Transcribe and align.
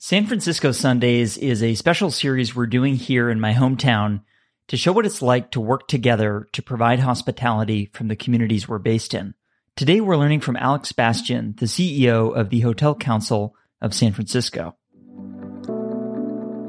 San 0.00 0.26
Francisco 0.26 0.70
Sundays 0.70 1.36
is 1.36 1.60
a 1.60 1.74
special 1.74 2.12
series 2.12 2.54
we're 2.54 2.68
doing 2.68 2.94
here 2.94 3.28
in 3.28 3.40
my 3.40 3.52
hometown 3.52 4.20
to 4.68 4.76
show 4.76 4.92
what 4.92 5.04
it's 5.04 5.22
like 5.22 5.50
to 5.50 5.60
work 5.60 5.88
together 5.88 6.46
to 6.52 6.62
provide 6.62 7.00
hospitality 7.00 7.90
from 7.92 8.06
the 8.06 8.14
communities 8.14 8.68
we're 8.68 8.78
based 8.78 9.12
in. 9.12 9.34
Today 9.74 10.00
we're 10.00 10.16
learning 10.16 10.38
from 10.38 10.54
Alex 10.54 10.92
Bastian, 10.92 11.56
the 11.58 11.66
CEO 11.66 12.32
of 12.32 12.50
the 12.50 12.60
Hotel 12.60 12.94
Council 12.94 13.56
of 13.80 13.92
San 13.92 14.12
Francisco. 14.12 14.76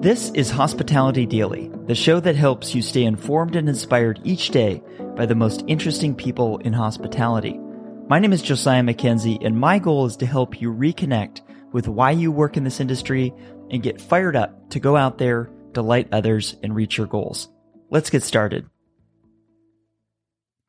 This 0.01 0.31
is 0.31 0.49
Hospitality 0.49 1.27
Daily, 1.27 1.69
the 1.85 1.93
show 1.93 2.19
that 2.19 2.35
helps 2.35 2.73
you 2.73 2.81
stay 2.81 3.03
informed 3.03 3.55
and 3.55 3.69
inspired 3.69 4.19
each 4.23 4.49
day 4.49 4.81
by 5.15 5.27
the 5.27 5.35
most 5.35 5.63
interesting 5.67 6.15
people 6.15 6.57
in 6.57 6.73
hospitality. 6.73 7.59
My 8.07 8.17
name 8.17 8.33
is 8.33 8.41
Josiah 8.41 8.81
Mackenzie, 8.81 9.37
and 9.43 9.55
my 9.55 9.77
goal 9.77 10.07
is 10.07 10.17
to 10.17 10.25
help 10.25 10.59
you 10.59 10.73
reconnect 10.73 11.41
with 11.71 11.87
why 11.87 12.11
you 12.11 12.31
work 12.31 12.57
in 12.57 12.63
this 12.63 12.79
industry 12.79 13.33
and 13.69 13.83
get 13.83 14.01
fired 14.01 14.35
up 14.35 14.69
to 14.71 14.79
go 14.79 14.95
out 14.95 15.17
there, 15.17 15.49
delight 15.71 16.09
others, 16.11 16.55
and 16.63 16.75
reach 16.75 16.97
your 16.97 17.07
goals. 17.07 17.49
Let's 17.89 18.09
get 18.09 18.23
started. 18.23 18.69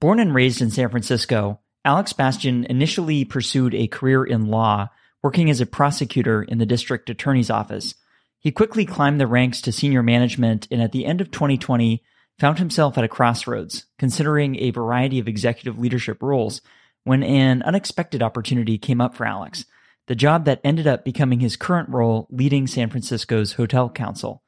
Born 0.01 0.19
and 0.19 0.35
raised 0.35 0.63
in 0.63 0.71
San 0.71 0.89
Francisco, 0.89 1.61
Alex 1.85 2.13
Bastian 2.13 2.65
initially 2.65 3.25
pursued 3.25 3.75
a 3.75 3.87
career 3.87 4.25
in 4.25 4.47
law, 4.47 4.89
working 5.23 5.51
as 5.51 5.61
a 5.61 5.67
prosecutor 5.67 6.43
in 6.43 6.59
the 6.59 6.67
district 6.67 7.11
attorney's 7.11 7.51
office. 7.51 7.95
He 8.39 8.51
quickly 8.51 8.87
climbed 8.87 9.21
the 9.21 9.27
ranks 9.27 9.61
to 9.63 9.73
senior 9.73 10.03
management 10.03 10.67
and 10.71 10.81
at 10.81 10.93
the 10.93 11.05
end 11.05 11.21
of 11.21 11.31
2020 11.31 12.03
found 12.39 12.59
himself 12.59 12.97
at 12.97 13.05
a 13.05 13.09
crossroads, 13.09 13.85
considering 13.99 14.57
a 14.57 14.71
variety 14.71 15.19
of 15.19 15.29
executive 15.29 15.79
leadership 15.79 16.23
roles 16.23 16.63
when 17.05 17.23
an 17.23 17.63
unexpected 17.63 18.23
opportunity 18.23 18.79
came 18.79 19.01
up 19.01 19.15
for 19.15 19.27
Alex– 19.27 19.65
the 20.07 20.15
job 20.15 20.45
that 20.45 20.61
ended 20.65 20.87
up 20.87 21.05
becoming 21.05 21.41
his 21.41 21.57
current 21.57 21.89
role 21.89 22.27
leading 22.31 22.67
San 22.67 22.91
Francisco's 22.91 23.53
Hotel 23.53 23.89
Council. 23.89 24.43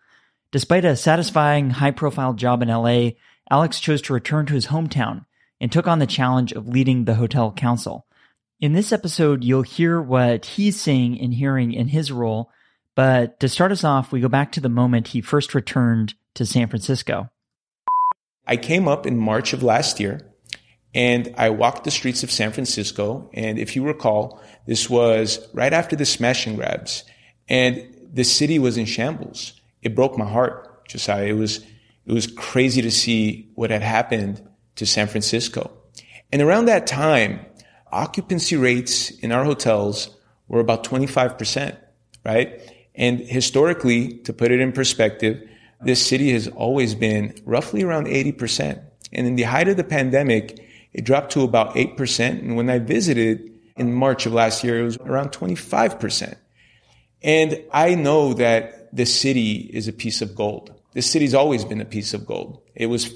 Despite 0.51 0.85
a 0.85 0.97
satisfying, 0.97 1.71
high 1.71 1.91
profile 1.91 2.35
job 2.35 2.63
in 2.63 2.69
LA, 2.69 3.11
Alex 3.51 3.81
chose 3.81 4.03
to 4.03 4.13
return 4.13 4.47
to 4.47 4.55
his 4.55 4.67
hometown 4.67 5.25
and 5.61 5.71
took 5.71 5.87
on 5.87 5.99
the 5.99 6.07
challenge 6.07 6.53
of 6.53 6.69
leading 6.69 7.05
the 7.05 7.15
Hotel 7.15 7.53
Council. 7.53 8.07
In 8.61 8.73
this 8.73 8.93
episode, 8.93 9.45
you'll 9.45 9.63
hear 9.63 10.01
what 10.01 10.45
he's 10.45 10.81
seeing 10.81 11.21
and 11.21 11.35
hearing 11.35 11.73
in 11.73 11.89
his 11.89 12.13
role, 12.13 12.51
but 12.95 13.41
to 13.41 13.49
start 13.49 13.73
us 13.73 13.85
off, 13.85 14.13
we 14.13 14.21
go 14.21 14.29
back 14.29 14.53
to 14.53 14.61
the 14.61 14.69
moment 14.69 15.09
he 15.09 15.21
first 15.21 15.55
returned 15.55 16.15
to 16.35 16.47
San 16.47 16.69
Francisco. 16.69 17.31
I 18.47 18.57
came 18.57 18.89
up 18.89 19.07
in 19.07 19.17
March 19.17 19.53
of 19.53 19.63
last 19.63 20.01
year 20.01 20.33
and 20.95 21.35
I 21.39 21.51
walked 21.51 21.85
the 21.85 21.91
streets 21.91 22.23
of 22.23 22.31
San 22.31 22.53
Francisco. 22.53 23.31
And 23.33 23.59
if 23.59 23.75
you 23.77 23.85
recall, 23.85 24.41
this 24.67 24.89
was 24.89 25.47
right 25.53 25.73
after 25.73 25.97
the 25.97 26.05
smash 26.05 26.47
and 26.47 26.57
grabs 26.57 27.05
and 27.49 27.87
the 28.13 28.25
city 28.25 28.59
was 28.59 28.77
in 28.77 28.87
shambles. 28.87 29.55
It 29.83 29.95
broke 29.95 30.17
my 30.17 30.29
heart, 30.29 30.87
Josiah. 30.87 31.27
It 31.27 31.33
was, 31.33 31.59
it 32.07 32.13
was 32.13 32.27
crazy 32.27 32.83
to 32.83 32.91
see 32.91 33.51
what 33.55 33.71
had 33.71 33.83
happened 33.83 34.47
to 34.77 34.87
San 34.87 35.07
Francisco. 35.07 35.71
And 36.31 36.41
around 36.41 36.67
that 36.67 36.87
time, 36.87 37.45
occupancy 37.91 38.57
rates 38.57 39.11
in 39.11 39.33
our 39.33 39.45
hotels 39.45 40.17
were 40.49 40.61
about 40.61 40.85
25%, 40.85 41.77
right? 42.25 42.61
And 42.95 43.21
historically, 43.21 44.19
to 44.19 44.33
put 44.33 44.51
it 44.51 44.61
in 44.61 44.73
perspective, 44.73 45.49
this 45.81 46.05
city 46.05 46.33
has 46.33 46.49
always 46.49 46.95
been 46.95 47.35
roughly 47.45 47.83
around 47.83 48.07
80%. 48.07 48.83
And 49.13 49.27
in 49.27 49.37
the 49.37 49.43
height 49.43 49.69
of 49.69 49.77
the 49.77 49.85
pandemic, 49.85 50.59
it 50.93 51.05
dropped 51.05 51.33
to 51.33 51.43
about 51.43 51.75
8%. 51.75 52.21
And 52.21 52.57
when 52.57 52.71
I 52.71 52.79
visited 52.79 53.52
in 53.77 53.93
March 53.93 54.27
of 54.27 54.33
last 54.33 54.65
year, 54.65 54.81
it 54.81 54.85
was 54.85 54.97
around 54.99 55.31
25%. 55.31 56.37
And 57.23 57.63
I 57.73 57.95
know 57.95 58.35
that 58.35 58.95
the 58.95 59.07
city 59.07 59.71
is 59.73 59.89
a 59.89 59.93
piece 59.93 60.23
of 60.23 60.35
gold. 60.35 60.75
This 60.93 61.11
city's 61.11 61.35
always 61.35 61.65
been 61.65 61.81
a 61.81 61.87
piece 61.87 62.15
of 62.15 62.27
gold. 62.27 62.63
It 62.75 62.87
was 62.87 63.15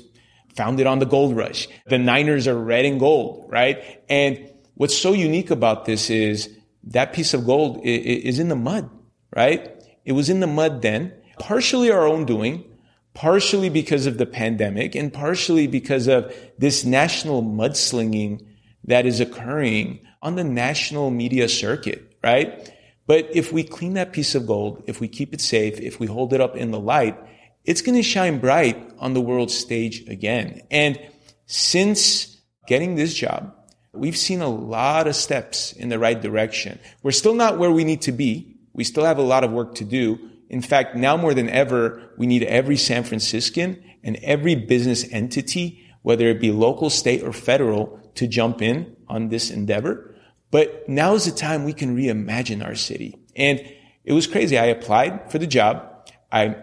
founded 0.55 0.87
on 0.87 0.99
the 0.99 1.07
gold 1.07 1.37
rush. 1.37 1.69
The 1.87 1.99
Niners 1.99 2.49
are 2.49 2.57
red 2.57 2.85
and 2.85 2.99
gold, 2.99 3.47
right? 3.51 4.03
And 4.09 4.51
what's 4.75 4.97
so 4.97 5.13
unique 5.13 5.51
about 5.51 5.85
this 5.85 6.09
is 6.09 6.57
that 6.85 7.13
piece 7.13 7.35
of 7.35 7.45
gold 7.45 7.81
is 7.85 8.39
in 8.39 8.49
the 8.49 8.57
mud, 8.57 8.89
right? 9.35 9.73
It 10.05 10.13
was 10.13 10.31
in 10.31 10.41
the 10.41 10.47
mud 10.47 10.83
then, 10.83 11.13
partially 11.39 11.91
our 11.91 12.07
own 12.07 12.25
doing, 12.25 12.65
partially 13.13 13.69
because 13.69 14.07
of 14.07 14.19
the 14.19 14.27
pandemic 14.27 14.95
and 14.95 15.13
partially 15.13 15.67
because 15.67 16.07
of 16.07 16.35
this 16.59 16.85
national 16.85 17.43
mudslinging 17.43 18.46
that 18.87 19.07
is 19.07 19.21
occurring 19.21 20.01
on 20.23 20.37
the 20.37 20.45
national 20.45 21.11
media 21.11 21.49
circuit, 21.49 22.17
right? 22.23 22.73
But 23.07 23.29
if 23.35 23.53
we 23.53 23.63
clean 23.63 23.95
that 23.95 24.13
piece 24.13 24.35
of 24.35 24.47
gold, 24.47 24.83
if 24.87 25.01
we 25.01 25.09
keep 25.09 25.33
it 25.33 25.41
safe, 25.41 25.81
if 25.81 26.01
we 26.01 26.07
hold 26.07 26.33
it 26.33 26.41
up 26.41 26.57
in 26.57 26.71
the 26.71 26.81
light, 26.81 27.17
it's 27.65 27.83
going 27.83 27.97
to 27.97 28.03
shine 28.03 28.39
bright 28.39 28.93
on 28.99 29.15
the 29.15 29.21
world 29.21 29.51
stage 29.51 30.09
again. 30.09 30.63
And 30.71 30.99
since 31.47 32.37
getting 32.67 32.97
this 32.97 33.15
job, 33.15 33.55
we've 33.93 34.17
seen 34.17 34.41
a 34.41 34.49
lot 34.49 35.07
of 35.07 35.17
steps 35.17 35.73
in 35.73 35.89
the 35.89 35.99
right 35.99 36.21
direction. 36.21 36.79
We're 37.03 37.13
still 37.13 37.35
not 37.35 37.59
where 37.59 37.71
we 37.71 37.85
need 37.85 38.03
to 38.03 38.13
be. 38.13 38.57
We 38.73 38.85
still 38.85 39.05
have 39.05 39.19
a 39.19 39.23
lot 39.23 39.45
of 39.45 39.53
work 39.53 39.77
to 39.77 39.85
do. 39.85 40.19
In 40.49 40.63
fact, 40.63 40.95
now 40.95 41.17
more 41.17 41.35
than 41.35 41.49
ever, 41.49 42.13
we 42.19 42.27
need 42.27 42.43
every 42.45 42.77
San 42.77 43.05
Franciscan 43.05 43.83
and 44.03 44.17
every 44.23 44.55
business 44.55 45.05
entity, 45.11 45.85
whether 46.03 46.29
it 46.29 46.41
be 46.41 46.53
local, 46.53 46.91
state, 46.91 47.23
or 47.23 47.33
federal, 47.33 48.01
to 48.17 48.27
jump 48.27 48.63
in 48.63 48.97
on 49.09 49.29
this 49.29 49.51
endeavor. 49.51 50.15
But 50.51 50.89
now 50.89 51.15
is 51.15 51.25
the 51.25 51.33
time 51.33 51.65
we 51.65 51.73
can 51.73 51.97
reimagine 51.97 52.65
our 52.65 52.75
city. 52.75 53.17
And 53.35 53.61
it 54.05 54.13
was 54.13 54.27
crazy. 54.27 54.59
I 54.59 54.67
applied 54.67 55.31
for 55.31 55.39
the 55.39 55.47
job. 55.47 56.11
I 56.31 56.57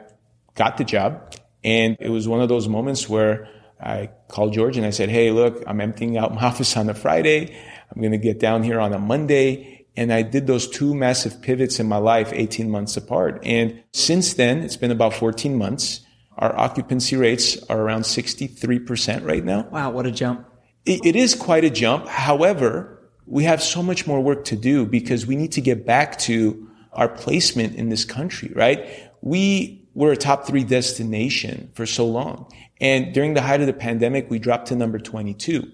got 0.55 0.77
the 0.77 0.83
job. 0.83 1.35
And 1.63 1.97
it 1.99 2.09
was 2.09 2.27
one 2.27 2.41
of 2.41 2.49
those 2.49 2.67
moments 2.67 3.07
where 3.07 3.47
I 3.81 4.09
called 4.27 4.53
George 4.53 4.77
and 4.77 4.85
I 4.85 4.91
said, 4.91 5.09
Hey, 5.09 5.31
look, 5.31 5.63
I'm 5.67 5.81
emptying 5.81 6.17
out 6.17 6.33
my 6.33 6.41
office 6.47 6.75
on 6.77 6.89
a 6.89 6.93
Friday. 6.93 7.55
I'm 7.93 8.01
going 8.01 8.11
to 8.11 8.17
get 8.17 8.39
down 8.39 8.63
here 8.63 8.79
on 8.79 8.93
a 8.93 8.99
Monday 8.99 9.73
and 9.95 10.11
I 10.11 10.23
did 10.23 10.47
those 10.47 10.67
two 10.67 10.95
massive 10.95 11.41
pivots 11.41 11.79
in 11.79 11.87
my 11.87 11.97
life 11.97 12.31
18 12.33 12.69
months 12.69 12.97
apart. 12.97 13.39
And 13.43 13.83
since 13.91 14.33
then, 14.33 14.61
it's 14.61 14.77
been 14.77 14.91
about 14.91 15.13
14 15.13 15.55
months. 15.55 16.01
Our 16.37 16.57
occupancy 16.57 17.15
rates 17.15 17.61
are 17.69 17.79
around 17.79 18.01
63% 18.01 19.25
right 19.25 19.43
now. 19.43 19.67
Wow, 19.69 19.91
what 19.91 20.07
a 20.07 20.11
jump. 20.11 20.47
It, 20.85 21.15
is 21.15 21.35
quite 21.35 21.63
a 21.63 21.69
jump. 21.69 22.07
However, 22.07 22.99
we 23.25 23.43
have 23.45 23.61
so 23.61 23.81
much 23.81 24.05
more 24.05 24.21
work 24.21 24.45
to 24.45 24.55
do 24.55 24.85
because 24.85 25.25
we 25.25 25.35
need 25.35 25.53
to 25.53 25.61
get 25.61 25.85
back 25.85 26.19
to 26.19 26.69
our 26.91 27.07
placement 27.07 27.75
in 27.75 27.89
this 27.89 28.05
country, 28.05 28.51
right? 28.55 28.87
We 29.21 29.87
were 29.93 30.11
a 30.11 30.17
top 30.17 30.45
three 30.45 30.63
destination 30.63 31.71
for 31.73 31.85
so 31.85 32.05
long. 32.05 32.51
And 32.81 33.13
during 33.13 33.33
the 33.33 33.41
height 33.41 33.61
of 33.61 33.67
the 33.67 33.73
pandemic, 33.73 34.29
we 34.29 34.39
dropped 34.39 34.67
to 34.67 34.75
number 34.75 34.99
22. 34.99 35.71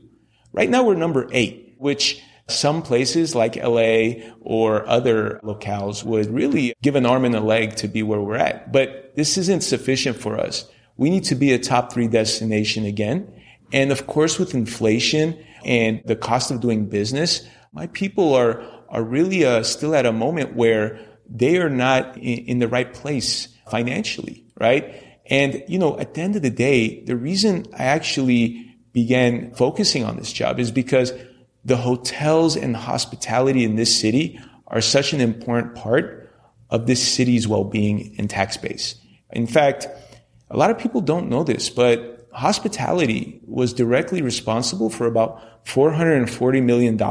Right 0.52 0.70
now, 0.70 0.84
we're 0.84 0.96
number 0.96 1.28
eight, 1.32 1.76
which 1.78 2.22
some 2.48 2.82
places 2.82 3.36
like 3.36 3.56
LA 3.56 4.24
or 4.42 4.88
other 4.88 5.40
locales 5.44 6.04
would 6.04 6.28
really 6.28 6.74
give 6.82 6.96
an 6.96 7.06
arm 7.06 7.26
and 7.26 7.36
a 7.36 7.40
leg 7.40 7.76
to 7.78 7.88
be 7.88 8.04
where 8.04 8.22
we're 8.22 8.36
at. 8.36 8.72
But 8.72 9.14
this 9.16 9.38
isn't 9.38 9.64
sufficient 9.64 10.18
for 10.18 10.40
us. 10.40 10.70
We 10.98 11.10
need 11.10 11.24
to 11.26 11.36
be 11.36 11.54
a 11.54 11.60
top 11.60 11.94
three 11.94 12.08
destination 12.08 12.86
again. 12.86 13.39
And 13.72 13.92
of 13.92 14.08
course, 14.08 14.40
with 14.40 14.54
inflation 14.54 15.38
and 15.64 16.02
the 16.06 16.16
cost 16.16 16.52
of 16.52 16.62
doing 16.62 16.88
business, 16.88 17.48
my 17.72 17.88
people 17.88 18.34
are, 18.34 18.64
are 18.90 19.04
really 19.04 19.46
uh, 19.46 19.64
still 19.64 19.96
at 19.96 20.06
a 20.06 20.12
moment 20.12 20.56
where 20.56 21.00
they 21.30 21.58
are 21.58 21.70
not 21.70 22.18
in, 22.18 22.46
in 22.46 22.60
the 22.60 22.68
right 22.68 22.92
place 22.94 23.48
financially, 23.70 24.46
right? 24.60 25.04
And, 25.28 25.64
you 25.68 25.78
know, 25.78 26.00
at 26.00 26.16
the 26.16 26.22
end 26.22 26.36
of 26.36 26.42
the 26.42 26.50
day, 26.50 27.04
the 27.04 27.16
reason 27.16 27.68
I 27.78 27.84
actually 27.84 28.76
began 28.94 29.54
focusing 29.54 30.04
on 30.04 30.18
this 30.18 30.34
job 30.34 30.60
is 30.60 30.72
because 30.72 31.14
the 31.64 31.78
hotels 31.78 32.56
and 32.56 32.76
hospitality 32.76 33.64
in 33.64 33.76
this 33.76 33.96
city 33.96 34.40
are 34.66 34.82
such 34.82 35.14
an 35.14 35.22
important 35.22 35.76
part 35.76 36.32
of 36.70 36.88
this 36.88 37.06
city's 37.06 37.48
well-being 37.48 38.16
and 38.18 38.30
tax 38.30 38.58
base. 38.58 38.96
In 39.32 39.46
fact, 39.46 39.88
a 40.50 40.58
lot 40.58 40.72
of 40.72 40.80
people 40.80 41.02
don't 41.02 41.30
know 41.30 41.44
this, 41.44 41.70
but 41.70 42.19
hospitality 42.32 43.42
was 43.46 43.74
directly 43.74 44.22
responsible 44.22 44.90
for 44.90 45.06
about 45.06 45.66
$440 45.66 46.64
million 46.64 47.02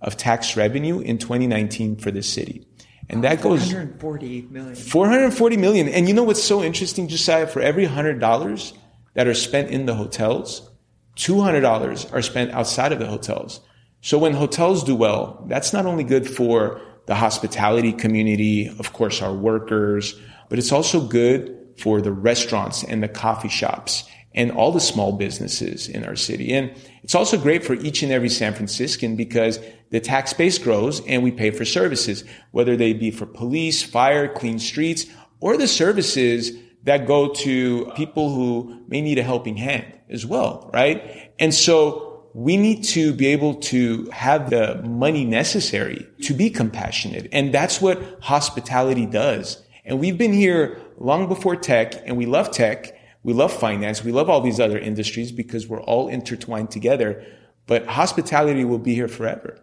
of 0.00 0.16
tax 0.16 0.56
revenue 0.56 1.00
in 1.00 1.18
2019 1.18 1.96
for 1.96 2.10
the 2.10 2.22
city. 2.22 2.66
And 3.08 3.24
that 3.24 3.42
goes 3.42 3.64
440 3.64 4.42
million. 4.50 4.74
440 4.74 5.56
million. 5.56 5.88
And 5.88 6.08
you 6.08 6.14
know 6.14 6.22
what's 6.22 6.42
so 6.42 6.62
interesting, 6.62 7.08
Josiah? 7.08 7.46
For 7.46 7.60
every 7.60 7.86
$100 7.86 8.72
that 9.14 9.26
are 9.26 9.34
spent 9.34 9.70
in 9.70 9.86
the 9.86 9.94
hotels, 9.94 10.70
$200 11.16 12.12
are 12.12 12.22
spent 12.22 12.52
outside 12.52 12.92
of 12.92 13.00
the 13.00 13.06
hotels. 13.06 13.60
So 14.00 14.16
when 14.18 14.32
hotels 14.32 14.84
do 14.84 14.94
well, 14.94 15.44
that's 15.48 15.72
not 15.72 15.86
only 15.86 16.04
good 16.04 16.28
for 16.28 16.80
the 17.06 17.16
hospitality 17.16 17.92
community, 17.92 18.68
of 18.78 18.92
course, 18.92 19.20
our 19.20 19.34
workers, 19.34 20.14
but 20.48 20.58
it's 20.58 20.72
also 20.72 21.00
good 21.00 21.56
for 21.78 22.00
the 22.00 22.12
restaurants 22.12 22.84
and 22.84 23.02
the 23.02 23.08
coffee 23.08 23.48
shops 23.48 24.04
and 24.34 24.52
all 24.52 24.72
the 24.72 24.80
small 24.80 25.12
businesses 25.12 25.88
in 25.88 26.04
our 26.04 26.16
city. 26.16 26.52
And 26.52 26.72
it's 27.02 27.14
also 27.14 27.36
great 27.36 27.64
for 27.64 27.74
each 27.74 28.02
and 28.02 28.12
every 28.12 28.28
San 28.28 28.54
Franciscan 28.54 29.16
because 29.16 29.58
the 29.90 30.00
tax 30.00 30.32
base 30.32 30.58
grows 30.58 31.04
and 31.06 31.22
we 31.22 31.32
pay 31.32 31.50
for 31.50 31.64
services, 31.64 32.24
whether 32.52 32.76
they 32.76 32.92
be 32.92 33.10
for 33.10 33.26
police, 33.26 33.82
fire, 33.82 34.32
clean 34.32 34.58
streets, 34.58 35.06
or 35.40 35.56
the 35.56 35.66
services 35.66 36.52
that 36.84 37.06
go 37.06 37.28
to 37.28 37.90
people 37.96 38.32
who 38.32 38.84
may 38.88 39.00
need 39.00 39.18
a 39.18 39.22
helping 39.22 39.56
hand 39.56 39.84
as 40.08 40.24
well, 40.24 40.70
right? 40.72 41.32
And 41.38 41.54
so 41.54 42.28
we 42.34 42.56
need 42.56 42.84
to 42.84 43.12
be 43.12 43.26
able 43.28 43.54
to 43.54 44.08
have 44.12 44.50
the 44.50 44.80
money 44.82 45.24
necessary 45.24 46.06
to 46.22 46.34
be 46.34 46.50
compassionate. 46.50 47.28
And 47.32 47.52
that's 47.52 47.80
what 47.80 48.00
hospitality 48.20 49.06
does. 49.06 49.62
And 49.84 49.98
we've 49.98 50.16
been 50.16 50.32
here 50.32 50.80
long 50.98 51.26
before 51.28 51.56
tech 51.56 51.94
and 52.06 52.16
we 52.16 52.26
love 52.26 52.52
tech. 52.52 52.96
We 53.22 53.32
love 53.32 53.52
finance. 53.52 54.02
We 54.02 54.12
love 54.12 54.30
all 54.30 54.40
these 54.40 54.60
other 54.60 54.78
industries 54.78 55.32
because 55.32 55.68
we're 55.68 55.82
all 55.82 56.08
intertwined 56.08 56.70
together. 56.70 57.24
But 57.66 57.86
hospitality 57.86 58.64
will 58.64 58.78
be 58.78 58.94
here 58.94 59.08
forever. 59.08 59.58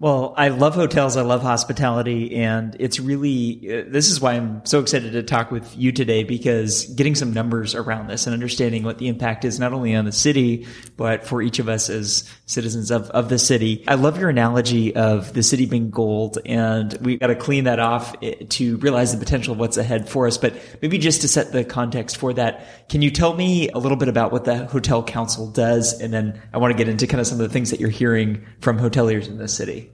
Well, 0.00 0.32
I 0.34 0.48
love 0.48 0.76
hotels. 0.76 1.18
I 1.18 1.20
love 1.20 1.42
hospitality. 1.42 2.36
And 2.36 2.74
it's 2.80 2.98
really, 2.98 3.58
uh, 3.70 3.84
this 3.86 4.10
is 4.10 4.18
why 4.18 4.32
I'm 4.32 4.64
so 4.64 4.80
excited 4.80 5.12
to 5.12 5.22
talk 5.22 5.50
with 5.50 5.76
you 5.76 5.92
today 5.92 6.24
because 6.24 6.86
getting 6.86 7.14
some 7.14 7.34
numbers 7.34 7.74
around 7.74 8.06
this 8.06 8.26
and 8.26 8.32
understanding 8.32 8.82
what 8.82 8.96
the 8.96 9.08
impact 9.08 9.44
is 9.44 9.60
not 9.60 9.74
only 9.74 9.94
on 9.94 10.06
the 10.06 10.12
city, 10.12 10.66
but 10.96 11.26
for 11.26 11.42
each 11.42 11.58
of 11.58 11.68
us 11.68 11.90
as 11.90 12.26
citizens 12.46 12.90
of, 12.90 13.10
of 13.10 13.28
the 13.28 13.38
city. 13.38 13.84
I 13.86 13.96
love 13.96 14.18
your 14.18 14.30
analogy 14.30 14.96
of 14.96 15.34
the 15.34 15.42
city 15.42 15.66
being 15.66 15.90
gold 15.90 16.38
and 16.46 16.96
we've 17.02 17.20
got 17.20 17.26
to 17.26 17.36
clean 17.36 17.64
that 17.64 17.78
off 17.78 18.16
eh, 18.22 18.36
to 18.48 18.78
realize 18.78 19.12
the 19.12 19.18
potential 19.18 19.52
of 19.52 19.58
what's 19.58 19.76
ahead 19.76 20.08
for 20.08 20.26
us. 20.26 20.38
But 20.38 20.54
maybe 20.80 20.96
just 20.96 21.20
to 21.20 21.28
set 21.28 21.52
the 21.52 21.62
context 21.62 22.16
for 22.16 22.32
that, 22.32 22.88
can 22.88 23.02
you 23.02 23.10
tell 23.10 23.34
me 23.34 23.68
a 23.68 23.78
little 23.78 23.98
bit 23.98 24.08
about 24.08 24.32
what 24.32 24.46
the 24.46 24.64
Hotel 24.64 25.02
Council 25.02 25.46
does? 25.46 26.00
And 26.00 26.10
then 26.10 26.40
I 26.54 26.56
want 26.56 26.72
to 26.72 26.78
get 26.78 26.88
into 26.88 27.06
kind 27.06 27.20
of 27.20 27.26
some 27.26 27.38
of 27.38 27.46
the 27.46 27.52
things 27.52 27.70
that 27.70 27.80
you're 27.80 27.90
hearing 27.90 28.46
from 28.62 28.78
hoteliers 28.78 29.28
in 29.28 29.36
the 29.36 29.46
city. 29.46 29.89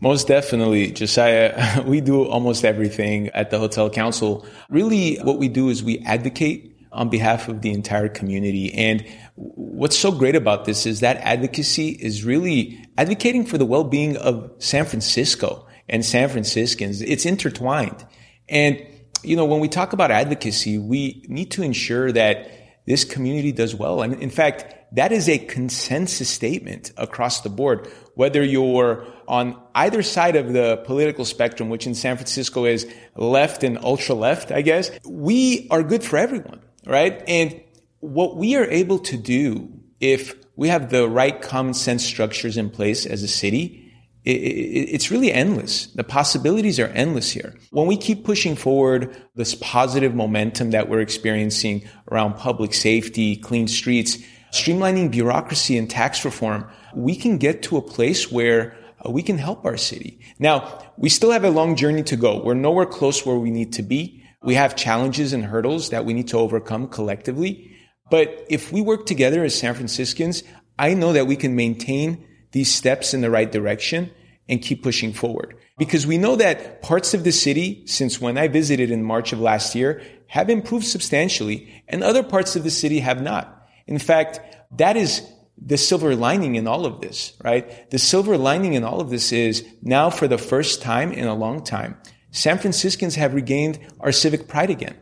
Most 0.00 0.28
definitely, 0.28 0.90
Josiah. 0.92 1.82
We 1.86 2.00
do 2.00 2.24
almost 2.24 2.64
everything 2.64 3.28
at 3.28 3.50
the 3.50 3.58
Hotel 3.58 3.88
Council. 3.88 4.46
Really, 4.68 5.16
what 5.16 5.38
we 5.38 5.48
do 5.48 5.68
is 5.68 5.82
we 5.82 6.00
advocate 6.00 6.76
on 6.92 7.08
behalf 7.08 7.48
of 7.48 7.62
the 7.62 7.70
entire 7.72 8.08
community. 8.08 8.72
And 8.74 9.04
what's 9.34 9.96
so 9.96 10.10
great 10.10 10.34
about 10.34 10.64
this 10.64 10.86
is 10.86 11.00
that 11.00 11.18
advocacy 11.18 11.90
is 11.90 12.24
really 12.24 12.84
advocating 12.96 13.44
for 13.44 13.58
the 13.58 13.66
well-being 13.66 14.16
of 14.16 14.50
San 14.58 14.84
Francisco 14.84 15.66
and 15.88 16.04
San 16.04 16.28
Franciscans. 16.28 17.02
It's 17.02 17.26
intertwined. 17.26 18.06
And, 18.48 18.84
you 19.22 19.36
know, 19.36 19.44
when 19.44 19.60
we 19.60 19.68
talk 19.68 19.92
about 19.92 20.10
advocacy, 20.10 20.78
we 20.78 21.24
need 21.28 21.50
to 21.52 21.62
ensure 21.62 22.12
that 22.12 22.50
this 22.86 23.04
community 23.04 23.52
does 23.52 23.74
well. 23.74 24.02
And 24.02 24.14
in 24.22 24.30
fact, 24.30 24.74
that 24.96 25.12
is 25.12 25.28
a 25.28 25.38
consensus 25.38 26.28
statement 26.28 26.92
across 26.96 27.40
the 27.40 27.48
board 27.48 27.88
whether 28.16 28.42
you're 28.42 29.06
on 29.28 29.60
either 29.74 30.02
side 30.02 30.36
of 30.36 30.52
the 30.52 30.78
political 30.86 31.24
spectrum, 31.24 31.68
which 31.68 31.86
in 31.86 31.94
San 31.94 32.16
Francisco 32.16 32.64
is 32.64 32.86
left 33.14 33.62
and 33.62 33.78
ultra 33.78 34.14
left, 34.14 34.50
I 34.50 34.62
guess, 34.62 34.90
we 35.04 35.68
are 35.70 35.82
good 35.82 36.02
for 36.02 36.16
everyone, 36.16 36.60
right? 36.86 37.22
And 37.28 37.60
what 38.00 38.36
we 38.36 38.56
are 38.56 38.64
able 38.64 38.98
to 39.00 39.18
do 39.18 39.70
if 40.00 40.34
we 40.56 40.68
have 40.68 40.90
the 40.90 41.06
right 41.08 41.40
common 41.42 41.74
sense 41.74 42.04
structures 42.04 42.56
in 42.56 42.70
place 42.70 43.04
as 43.04 43.22
a 43.22 43.28
city, 43.28 43.82
it's 44.24 45.10
really 45.10 45.30
endless. 45.30 45.86
The 45.88 46.02
possibilities 46.02 46.80
are 46.80 46.88
endless 46.88 47.30
here. 47.30 47.54
When 47.70 47.86
we 47.86 47.96
keep 47.96 48.24
pushing 48.24 48.56
forward 48.56 49.14
this 49.34 49.54
positive 49.54 50.14
momentum 50.14 50.70
that 50.70 50.88
we're 50.88 51.00
experiencing 51.00 51.86
around 52.10 52.34
public 52.34 52.72
safety, 52.74 53.36
clean 53.36 53.68
streets, 53.68 54.18
streamlining 54.56 55.10
bureaucracy 55.10 55.76
and 55.76 55.88
tax 55.88 56.24
reform, 56.24 56.68
we 56.94 57.16
can 57.16 57.38
get 57.38 57.62
to 57.64 57.76
a 57.76 57.82
place 57.82 58.30
where 58.32 58.76
uh, 59.04 59.10
we 59.10 59.22
can 59.22 59.38
help 59.38 59.64
our 59.64 59.76
city. 59.76 60.20
Now, 60.38 60.82
we 60.96 61.08
still 61.08 61.30
have 61.30 61.44
a 61.44 61.50
long 61.50 61.76
journey 61.76 62.02
to 62.04 62.16
go. 62.16 62.42
We're 62.42 62.54
nowhere 62.54 62.86
close 62.86 63.26
where 63.26 63.36
we 63.36 63.50
need 63.50 63.72
to 63.74 63.82
be. 63.82 64.22
We 64.42 64.54
have 64.54 64.76
challenges 64.76 65.32
and 65.32 65.44
hurdles 65.44 65.90
that 65.90 66.04
we 66.04 66.14
need 66.14 66.28
to 66.28 66.38
overcome 66.38 66.88
collectively. 66.88 67.76
But 68.10 68.46
if 68.48 68.72
we 68.72 68.80
work 68.80 69.06
together 69.06 69.44
as 69.44 69.58
San 69.58 69.74
Franciscans, 69.74 70.42
I 70.78 70.94
know 70.94 71.12
that 71.12 71.26
we 71.26 71.36
can 71.36 71.56
maintain 71.56 72.26
these 72.52 72.72
steps 72.72 73.12
in 73.12 73.20
the 73.20 73.30
right 73.30 73.50
direction 73.50 74.10
and 74.48 74.62
keep 74.62 74.82
pushing 74.82 75.12
forward. 75.12 75.56
Because 75.78 76.06
we 76.06 76.16
know 76.16 76.36
that 76.36 76.80
parts 76.82 77.12
of 77.12 77.24
the 77.24 77.32
city, 77.32 77.82
since 77.86 78.20
when 78.20 78.38
I 78.38 78.48
visited 78.48 78.90
in 78.90 79.02
March 79.02 79.32
of 79.32 79.40
last 79.40 79.74
year, 79.74 80.02
have 80.28 80.48
improved 80.48 80.86
substantially 80.86 81.82
and 81.88 82.02
other 82.02 82.22
parts 82.22 82.56
of 82.56 82.64
the 82.64 82.70
city 82.70 83.00
have 83.00 83.20
not. 83.20 83.55
In 83.86 83.98
fact, 83.98 84.40
that 84.78 84.96
is 84.96 85.22
the 85.58 85.78
silver 85.78 86.14
lining 86.14 86.56
in 86.56 86.66
all 86.66 86.84
of 86.84 87.00
this, 87.00 87.32
right? 87.42 87.90
The 87.90 87.98
silver 87.98 88.36
lining 88.36 88.74
in 88.74 88.84
all 88.84 89.00
of 89.00 89.10
this 89.10 89.32
is 89.32 89.64
now 89.82 90.10
for 90.10 90.28
the 90.28 90.38
first 90.38 90.82
time 90.82 91.12
in 91.12 91.26
a 91.26 91.34
long 91.34 91.64
time, 91.64 91.96
San 92.30 92.58
Franciscans 92.58 93.14
have 93.14 93.32
regained 93.32 93.78
our 94.00 94.12
civic 94.12 94.48
pride 94.48 94.68
again. 94.68 94.96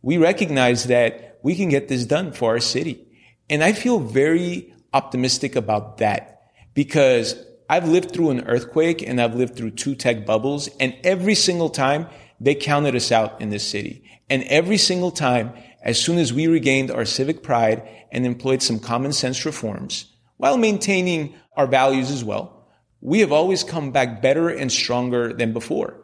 We 0.00 0.16
recognize 0.16 0.84
that 0.84 1.38
we 1.42 1.54
can 1.54 1.68
get 1.68 1.88
this 1.88 2.06
done 2.06 2.32
for 2.32 2.52
our 2.52 2.60
city. 2.60 3.06
And 3.50 3.62
I 3.62 3.72
feel 3.72 4.00
very 4.00 4.72
optimistic 4.92 5.54
about 5.54 5.98
that 5.98 6.42
because 6.74 7.36
I've 7.68 7.88
lived 7.88 8.12
through 8.12 8.30
an 8.30 8.46
earthquake 8.46 9.02
and 9.02 9.20
I've 9.20 9.34
lived 9.34 9.56
through 9.56 9.72
two 9.72 9.94
tech 9.94 10.24
bubbles 10.24 10.68
and 10.80 10.96
every 11.04 11.34
single 11.34 11.68
time 11.68 12.06
they 12.40 12.54
counted 12.54 12.96
us 12.96 13.12
out 13.12 13.40
in 13.40 13.50
this 13.50 13.68
city. 13.68 14.04
And 14.30 14.42
every 14.44 14.78
single 14.78 15.10
time 15.10 15.52
as 15.88 15.98
soon 15.98 16.18
as 16.18 16.34
we 16.34 16.46
regained 16.46 16.90
our 16.90 17.06
civic 17.06 17.42
pride 17.42 17.88
and 18.12 18.26
employed 18.26 18.62
some 18.62 18.78
common 18.78 19.10
sense 19.10 19.46
reforms, 19.46 20.04
while 20.36 20.58
maintaining 20.58 21.34
our 21.56 21.66
values 21.66 22.10
as 22.10 22.22
well, 22.22 22.68
we 23.00 23.20
have 23.20 23.32
always 23.32 23.64
come 23.64 23.90
back 23.90 24.20
better 24.20 24.50
and 24.50 24.70
stronger 24.70 25.32
than 25.32 25.54
before. 25.54 25.98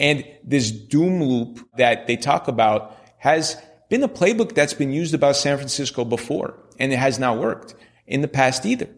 And 0.00 0.24
this 0.42 0.70
doom 0.70 1.22
loop 1.22 1.68
that 1.76 2.06
they 2.06 2.16
talk 2.16 2.48
about 2.48 2.96
has 3.18 3.60
been 3.90 4.02
a 4.02 4.08
playbook 4.08 4.54
that's 4.54 4.72
been 4.72 4.90
used 4.90 5.12
about 5.12 5.36
San 5.36 5.58
Francisco 5.58 6.06
before, 6.06 6.58
and 6.78 6.90
it 6.90 6.98
has 6.98 7.18
not 7.18 7.36
worked 7.36 7.74
in 8.06 8.22
the 8.22 8.28
past 8.28 8.64
either. 8.64 8.88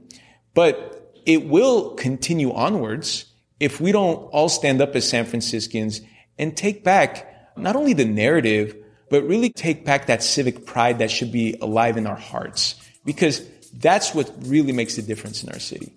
But 0.54 1.14
it 1.26 1.48
will 1.48 1.94
continue 1.96 2.52
onwards 2.52 3.26
if 3.58 3.80
we 3.80 3.90
don't 3.90 4.18
all 4.32 4.48
stand 4.48 4.80
up 4.80 4.94
as 4.94 5.08
San 5.08 5.24
Franciscans 5.24 6.00
and 6.38 6.56
take 6.56 6.84
back 6.84 7.56
not 7.56 7.74
only 7.74 7.92
the 7.92 8.04
narrative, 8.04 8.76
but 9.10 9.22
really 9.24 9.50
take 9.50 9.84
back 9.84 10.06
that 10.06 10.22
civic 10.22 10.66
pride 10.66 10.98
that 10.98 11.10
should 11.10 11.32
be 11.32 11.56
alive 11.60 11.96
in 11.96 12.06
our 12.06 12.16
hearts 12.16 12.74
because 13.04 13.46
that's 13.74 14.14
what 14.14 14.32
really 14.40 14.72
makes 14.72 14.96
the 14.96 15.02
difference 15.02 15.42
in 15.42 15.50
our 15.50 15.58
city. 15.58 15.92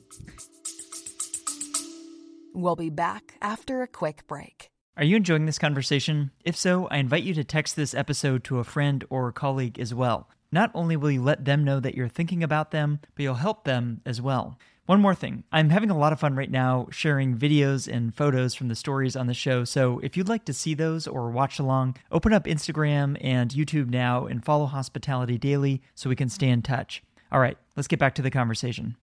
We'll 2.54 2.76
be 2.76 2.90
back 2.90 3.36
after 3.42 3.82
a 3.82 3.88
quick 3.88 4.28
break. 4.28 4.70
Are 4.98 5.06
you 5.06 5.16
enjoying 5.16 5.46
this 5.46 5.58
conversation? 5.58 6.32
If 6.44 6.58
so, 6.58 6.88
I 6.88 6.98
invite 6.98 7.24
you 7.24 7.34
to 7.36 7.44
text 7.44 7.76
this 7.76 7.94
episode 7.94 8.44
to 8.46 8.60
a 8.60 8.66
friend 8.66 9.04
or 9.10 9.32
colleague 9.32 9.80
as 9.80 9.94
well. 9.94 10.30
Not 10.52 10.70
only 10.74 10.98
will 10.98 11.12
you 11.12 11.22
let 11.22 11.46
them 11.46 11.64
know 11.64 11.80
that 11.80 11.96
you're 11.96 12.10
thinking 12.10 12.44
about 12.44 12.72
them, 12.72 13.00
but 13.16 13.24
you'll 13.24 13.36
help 13.36 13.64
them 13.64 14.02
as 14.06 14.22
well. 14.22 14.58
One 14.88 15.00
more 15.00 15.16
thing. 15.16 15.44
I'm 15.52 15.70
having 15.70 15.92
a 15.92 15.98
lot 15.98 16.12
of 16.12 16.20
fun 16.20 16.36
right 16.36 16.50
now 16.50 16.88
sharing 16.90 17.38
videos 17.38 17.88
and 17.88 18.14
photos 18.14 18.56
from 18.56 18.68
the 18.68 18.76
stories 18.76 19.16
on 19.16 19.28
the 19.28 19.34
show. 19.34 19.64
So 19.64 20.00
if 20.00 20.18
you'd 20.18 20.28
like 20.28 20.44
to 20.46 20.54
see 20.54 20.74
those 20.74 21.08
or 21.08 21.30
watch 21.30 21.60
along, 21.60 21.98
open 22.12 22.34
up 22.34 22.46
Instagram 22.46 23.16
and 23.22 23.52
YouTube 23.52 23.90
now 23.90 24.26
and 24.26 24.44
follow 24.44 24.66
Hospitality 24.66 25.38
Daily 25.38 25.82
so 25.94 26.10
we 26.10 26.16
can 26.16 26.30
stay 26.30 26.50
in 26.50 26.62
touch. 26.62 27.04
All 27.32 27.40
right, 27.40 27.58
let's 27.78 27.88
get 27.88 28.00
back 28.00 28.16
to 28.16 28.22
the 28.22 28.32
conversation. 28.32 28.98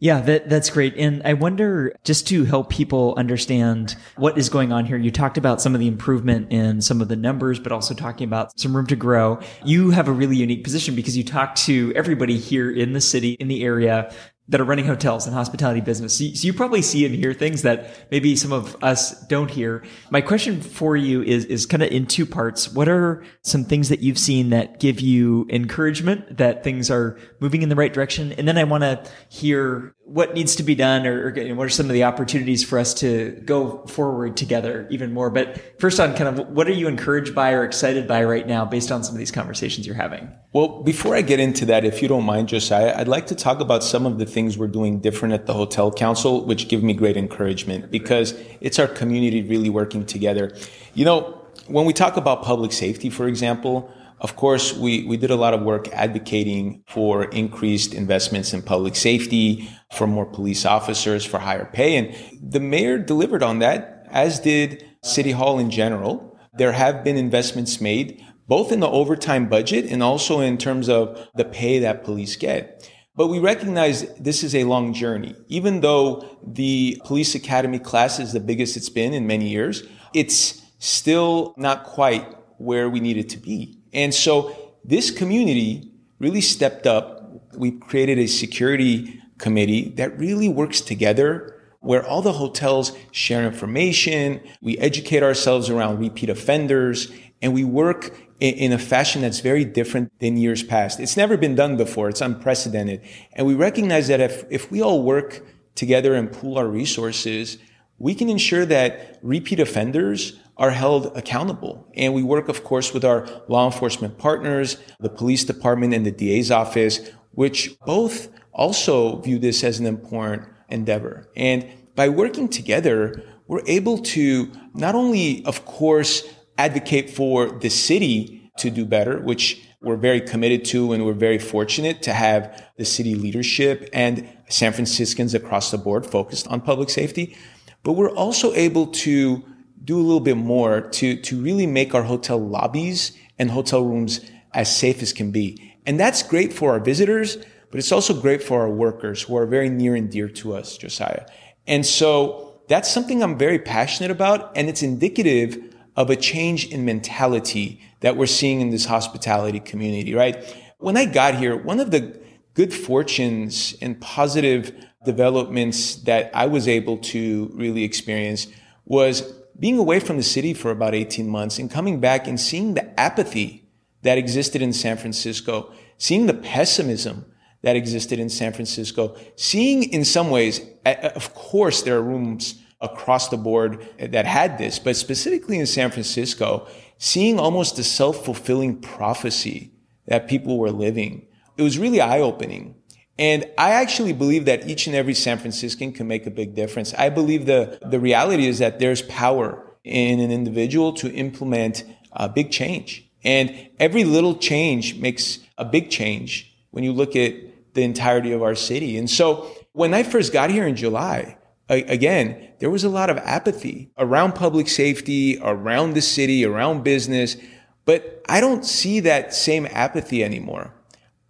Yeah, 0.00 0.20
that, 0.20 0.50
that's 0.50 0.68
great. 0.68 0.94
And 0.98 1.22
I 1.24 1.32
wonder, 1.32 1.94
just 2.04 2.26
to 2.28 2.44
help 2.44 2.68
people 2.68 3.14
understand 3.16 3.96
what 4.16 4.36
is 4.36 4.50
going 4.50 4.70
on 4.70 4.84
here, 4.84 4.98
you 4.98 5.10
talked 5.10 5.38
about 5.38 5.62
some 5.62 5.72
of 5.72 5.80
the 5.80 5.86
improvement 5.86 6.52
in 6.52 6.82
some 6.82 7.00
of 7.00 7.08
the 7.08 7.16
numbers, 7.16 7.58
but 7.58 7.72
also 7.72 7.94
talking 7.94 8.26
about 8.26 8.58
some 8.58 8.76
room 8.76 8.86
to 8.88 8.96
grow. 8.96 9.40
You 9.64 9.90
have 9.90 10.08
a 10.08 10.12
really 10.12 10.36
unique 10.36 10.62
position 10.62 10.94
because 10.94 11.16
you 11.16 11.24
talk 11.24 11.54
to 11.56 11.92
everybody 11.96 12.36
here 12.36 12.70
in 12.70 12.92
the 12.92 13.00
city, 13.00 13.32
in 13.34 13.48
the 13.48 13.62
area, 13.64 14.12
that 14.48 14.60
are 14.60 14.64
running 14.64 14.84
hotels 14.84 15.26
and 15.26 15.34
hospitality 15.34 15.80
business. 15.80 16.18
So 16.18 16.24
you, 16.24 16.52
probably 16.52 16.82
see 16.82 17.06
and 17.06 17.14
hear 17.14 17.32
things 17.32 17.62
that 17.62 18.10
maybe 18.10 18.36
some 18.36 18.52
of 18.52 18.76
us 18.82 19.18
don't 19.26 19.50
hear. 19.50 19.82
My 20.10 20.20
question 20.20 20.60
for 20.60 20.96
you 20.96 21.22
is, 21.22 21.46
is 21.46 21.64
kind 21.64 21.82
of 21.82 21.90
in 21.90 22.04
two 22.06 22.26
parts. 22.26 22.70
What 22.70 22.86
are 22.86 23.24
some 23.42 23.64
things 23.64 23.88
that 23.88 24.00
you've 24.00 24.18
seen 24.18 24.50
that 24.50 24.80
give 24.80 25.00
you 25.00 25.46
encouragement 25.48 26.36
that 26.36 26.62
things 26.62 26.90
are 26.90 27.18
moving 27.40 27.62
in 27.62 27.70
the 27.70 27.76
right 27.76 27.92
direction? 27.92 28.32
And 28.32 28.46
then 28.46 28.58
I 28.58 28.64
want 28.64 28.82
to 28.82 29.02
hear 29.30 29.94
what 30.06 30.34
needs 30.34 30.56
to 30.56 30.62
be 30.62 30.74
done 30.74 31.06
or, 31.06 31.28
or, 31.28 31.54
what 31.54 31.64
are 31.64 31.70
some 31.70 31.86
of 31.86 31.92
the 31.92 32.04
opportunities 32.04 32.62
for 32.62 32.78
us 32.78 32.92
to 32.92 33.30
go 33.46 33.86
forward 33.86 34.36
together 34.36 34.86
even 34.90 35.14
more. 35.14 35.30
But 35.30 35.80
first 35.80 35.98
on 35.98 36.14
kind 36.14 36.38
of 36.38 36.48
what 36.48 36.68
are 36.68 36.72
you 36.72 36.88
encouraged 36.88 37.34
by 37.34 37.52
or 37.52 37.64
excited 37.64 38.06
by 38.06 38.22
right 38.24 38.46
now 38.46 38.66
based 38.66 38.92
on 38.92 39.02
some 39.02 39.14
of 39.14 39.18
these 39.18 39.30
conversations 39.30 39.86
you're 39.86 39.96
having? 39.96 40.30
Well, 40.52 40.82
before 40.82 41.16
I 41.16 41.22
get 41.22 41.40
into 41.40 41.64
that, 41.66 41.86
if 41.86 42.02
you 42.02 42.08
don't 42.08 42.24
mind, 42.24 42.48
Josiah, 42.48 42.94
I'd 42.96 43.08
like 43.08 43.26
to 43.28 43.34
talk 43.34 43.60
about 43.60 43.82
some 43.82 44.04
of 44.04 44.18
the 44.18 44.26
things 44.26 44.58
we're 44.58 44.66
doing 44.66 45.00
different 45.00 45.32
at 45.32 45.46
the 45.46 45.54
Hotel 45.54 45.90
Council, 45.90 46.44
which 46.44 46.68
give 46.68 46.82
me 46.82 46.92
great 46.92 47.16
encouragement 47.16 47.90
because 47.90 48.34
it's 48.60 48.78
our 48.78 48.86
community 48.86 49.42
really 49.42 49.70
working 49.70 50.04
together. 50.04 50.54
You 50.92 51.06
know, 51.06 51.40
when 51.66 51.86
we 51.86 51.94
talk 51.94 52.18
about 52.18 52.42
public 52.42 52.72
safety, 52.72 53.08
for 53.08 53.26
example, 53.26 53.90
of 54.24 54.36
course, 54.36 54.72
we, 54.72 55.04
we 55.04 55.18
did 55.18 55.30
a 55.30 55.36
lot 55.36 55.52
of 55.52 55.60
work 55.60 55.86
advocating 55.88 56.82
for 56.88 57.24
increased 57.24 57.92
investments 57.92 58.54
in 58.54 58.62
public 58.62 58.96
safety, 58.96 59.68
for 59.92 60.06
more 60.06 60.24
police 60.24 60.64
officers, 60.64 61.26
for 61.26 61.38
higher 61.38 61.66
pay. 61.66 61.98
And 61.98 62.16
the 62.42 62.58
mayor 62.58 62.96
delivered 62.96 63.42
on 63.42 63.58
that, 63.58 64.06
as 64.10 64.40
did 64.40 64.82
City 65.02 65.32
Hall 65.32 65.58
in 65.58 65.70
general. 65.70 66.38
There 66.54 66.72
have 66.72 67.04
been 67.04 67.18
investments 67.18 67.82
made, 67.82 68.24
both 68.48 68.72
in 68.72 68.80
the 68.80 68.88
overtime 68.88 69.46
budget 69.46 69.84
and 69.92 70.02
also 70.02 70.40
in 70.40 70.56
terms 70.56 70.88
of 70.88 71.28
the 71.34 71.44
pay 71.44 71.80
that 71.80 72.02
police 72.02 72.34
get. 72.34 72.90
But 73.14 73.28
we 73.28 73.40
recognize 73.40 74.10
this 74.14 74.42
is 74.42 74.54
a 74.54 74.64
long 74.64 74.94
journey. 74.94 75.34
Even 75.48 75.82
though 75.82 76.38
the 76.42 76.98
police 77.04 77.34
academy 77.34 77.78
class 77.78 78.18
is 78.18 78.32
the 78.32 78.40
biggest 78.40 78.74
it's 78.74 78.88
been 78.88 79.12
in 79.12 79.26
many 79.26 79.50
years, 79.50 79.82
it's 80.14 80.62
still 80.78 81.52
not 81.58 81.84
quite 81.84 82.26
where 82.56 82.88
we 82.88 83.00
need 83.00 83.18
it 83.18 83.28
to 83.28 83.36
be. 83.36 83.83
And 83.94 84.14
so 84.14 84.74
this 84.84 85.10
community 85.10 85.90
really 86.18 86.40
stepped 86.40 86.86
up. 86.86 87.54
We 87.56 87.72
created 87.72 88.18
a 88.18 88.26
security 88.26 89.20
committee 89.38 89.90
that 89.90 90.18
really 90.18 90.48
works 90.48 90.80
together 90.80 91.50
where 91.80 92.04
all 92.06 92.22
the 92.22 92.32
hotels 92.32 92.96
share 93.10 93.44
information. 93.44 94.40
We 94.62 94.78
educate 94.78 95.22
ourselves 95.22 95.68
around 95.68 95.98
repeat 95.98 96.30
offenders 96.30 97.12
and 97.42 97.52
we 97.52 97.62
work 97.62 98.16
in 98.40 98.72
a 98.72 98.78
fashion 98.78 99.22
that's 99.22 99.40
very 99.40 99.64
different 99.64 100.10
than 100.18 100.36
years 100.36 100.62
past. 100.62 100.98
It's 100.98 101.16
never 101.16 101.36
been 101.36 101.54
done 101.54 101.76
before. 101.76 102.08
It's 102.08 102.20
unprecedented. 102.20 103.02
And 103.34 103.46
we 103.46 103.54
recognize 103.54 104.08
that 104.08 104.20
if, 104.20 104.44
if 104.50 104.70
we 104.70 104.82
all 104.82 105.02
work 105.02 105.44
together 105.74 106.14
and 106.14 106.32
pool 106.32 106.58
our 106.58 106.66
resources, 106.66 107.58
we 107.98 108.14
can 108.14 108.28
ensure 108.28 108.66
that 108.66 109.18
repeat 109.22 109.60
offenders 109.60 110.38
are 110.56 110.70
held 110.70 111.16
accountable. 111.16 111.86
And 111.94 112.14
we 112.14 112.22
work, 112.22 112.48
of 112.48 112.64
course, 112.64 112.94
with 112.94 113.04
our 113.04 113.26
law 113.48 113.66
enforcement 113.66 114.18
partners, 114.18 114.76
the 115.00 115.10
police 115.10 115.44
department 115.44 115.94
and 115.94 116.06
the 116.06 116.12
DA's 116.12 116.50
office, 116.50 117.10
which 117.32 117.76
both 117.84 118.28
also 118.52 119.20
view 119.20 119.38
this 119.38 119.64
as 119.64 119.80
an 119.80 119.86
important 119.86 120.48
endeavor. 120.68 121.28
And 121.36 121.66
by 121.96 122.08
working 122.08 122.48
together, 122.48 123.22
we're 123.46 123.64
able 123.66 123.98
to 123.98 124.50
not 124.74 124.94
only, 124.94 125.44
of 125.44 125.64
course, 125.64 126.24
advocate 126.56 127.10
for 127.10 127.50
the 127.50 127.68
city 127.68 128.50
to 128.58 128.70
do 128.70 128.84
better, 128.84 129.20
which 129.20 129.60
we're 129.82 129.96
very 129.96 130.20
committed 130.20 130.64
to 130.64 130.92
and 130.92 131.04
we're 131.04 131.12
very 131.12 131.38
fortunate 131.38 132.02
to 132.02 132.12
have 132.12 132.64
the 132.78 132.84
city 132.84 133.14
leadership 133.14 133.88
and 133.92 134.26
San 134.48 134.72
Franciscans 134.72 135.34
across 135.34 135.70
the 135.70 135.78
board 135.78 136.06
focused 136.06 136.48
on 136.48 136.60
public 136.60 136.88
safety. 136.88 137.36
But 137.82 137.92
we're 137.92 138.14
also 138.14 138.54
able 138.54 138.86
to 138.86 139.44
do 139.84 139.96
a 139.98 140.02
little 140.02 140.20
bit 140.20 140.36
more 140.36 140.80
to, 140.80 141.16
to 141.16 141.40
really 141.40 141.66
make 141.66 141.94
our 141.94 142.02
hotel 142.02 142.38
lobbies 142.38 143.12
and 143.38 143.50
hotel 143.50 143.84
rooms 143.84 144.20
as 144.52 144.74
safe 144.74 145.02
as 145.02 145.12
can 145.12 145.30
be. 145.30 145.74
And 145.86 146.00
that's 146.00 146.22
great 146.22 146.52
for 146.52 146.72
our 146.72 146.80
visitors, 146.80 147.36
but 147.70 147.78
it's 147.78 147.92
also 147.92 148.18
great 148.18 148.42
for 148.42 148.62
our 148.62 148.70
workers 148.70 149.22
who 149.22 149.36
are 149.36 149.46
very 149.46 149.68
near 149.68 149.94
and 149.94 150.10
dear 150.10 150.28
to 150.28 150.54
us, 150.54 150.78
Josiah. 150.78 151.26
And 151.66 151.84
so 151.84 152.60
that's 152.68 152.90
something 152.90 153.22
I'm 153.22 153.36
very 153.36 153.58
passionate 153.58 154.10
about. 154.10 154.56
And 154.56 154.68
it's 154.68 154.82
indicative 154.82 155.74
of 155.96 156.10
a 156.10 156.16
change 156.16 156.66
in 156.66 156.84
mentality 156.84 157.80
that 158.00 158.16
we're 158.16 158.26
seeing 158.26 158.60
in 158.60 158.70
this 158.70 158.86
hospitality 158.86 159.60
community, 159.60 160.14
right? 160.14 160.36
When 160.78 160.96
I 160.96 161.04
got 161.04 161.34
here, 161.36 161.56
one 161.56 161.80
of 161.80 161.90
the 161.90 162.18
good 162.54 162.72
fortunes 162.72 163.76
and 163.80 164.00
positive 164.00 164.72
developments 165.04 165.96
that 165.96 166.30
I 166.34 166.46
was 166.46 166.68
able 166.68 166.98
to 166.98 167.50
really 167.54 167.84
experience 167.84 168.46
was 168.84 169.22
being 169.58 169.78
away 169.78 170.00
from 170.00 170.16
the 170.16 170.22
city 170.22 170.54
for 170.54 170.70
about 170.70 170.94
18 170.94 171.28
months 171.28 171.58
and 171.58 171.70
coming 171.70 172.00
back 172.00 172.26
and 172.26 172.40
seeing 172.40 172.74
the 172.74 173.00
apathy 173.00 173.68
that 174.02 174.18
existed 174.18 174.60
in 174.60 174.72
San 174.72 174.96
Francisco, 174.96 175.72
seeing 175.96 176.26
the 176.26 176.34
pessimism 176.34 177.24
that 177.62 177.76
existed 177.76 178.18
in 178.18 178.28
San 178.28 178.52
Francisco, 178.52 179.16
seeing 179.36 179.84
in 179.84 180.04
some 180.04 180.28
ways, 180.30 180.60
of 180.84 181.32
course, 181.34 181.82
there 181.82 181.96
are 181.96 182.02
rooms 182.02 182.60
across 182.80 183.28
the 183.28 183.36
board 183.36 183.88
that 183.98 184.26
had 184.26 184.58
this, 184.58 184.78
but 184.78 184.96
specifically 184.96 185.58
in 185.58 185.66
San 185.66 185.90
Francisco, 185.90 186.66
seeing 186.98 187.38
almost 187.38 187.78
a 187.78 187.84
self-fulfilling 187.84 188.80
prophecy 188.82 189.72
that 190.06 190.28
people 190.28 190.58
were 190.58 190.70
living. 190.70 191.26
It 191.56 191.62
was 191.62 191.78
really 191.78 192.00
eye-opening. 192.00 192.74
And 193.18 193.44
I 193.56 193.70
actually 193.70 194.12
believe 194.12 194.44
that 194.46 194.68
each 194.68 194.86
and 194.86 194.96
every 194.96 195.14
San 195.14 195.38
Franciscan 195.38 195.92
can 195.92 196.08
make 196.08 196.26
a 196.26 196.30
big 196.30 196.54
difference. 196.54 196.92
I 196.94 197.10
believe 197.10 197.46
the, 197.46 197.78
the 197.86 198.00
reality 198.00 198.46
is 198.46 198.58
that 198.58 198.80
there's 198.80 199.02
power 199.02 199.76
in 199.84 200.18
an 200.18 200.30
individual 200.30 200.92
to 200.94 201.12
implement 201.12 201.84
a 202.12 202.28
big 202.28 202.50
change. 202.50 203.08
And 203.22 203.68
every 203.78 204.04
little 204.04 204.36
change 204.36 204.96
makes 204.96 205.38
a 205.56 205.64
big 205.64 205.90
change 205.90 206.54
when 206.70 206.82
you 206.82 206.92
look 206.92 207.14
at 207.14 207.34
the 207.74 207.82
entirety 207.82 208.32
of 208.32 208.42
our 208.42 208.54
city. 208.54 208.98
And 208.98 209.08
so 209.08 209.50
when 209.72 209.94
I 209.94 210.02
first 210.02 210.32
got 210.32 210.50
here 210.50 210.66
in 210.66 210.76
July, 210.76 211.38
again, 211.68 212.48
there 212.58 212.70
was 212.70 212.84
a 212.84 212.88
lot 212.88 213.10
of 213.10 213.18
apathy 213.18 213.90
around 213.96 214.34
public 214.34 214.68
safety, 214.68 215.38
around 215.40 215.94
the 215.94 216.02
city, 216.02 216.44
around 216.44 216.82
business. 216.82 217.36
But 217.84 218.22
I 218.28 218.40
don't 218.40 218.64
see 218.64 219.00
that 219.00 219.34
same 219.34 219.66
apathy 219.70 220.24
anymore. 220.24 220.73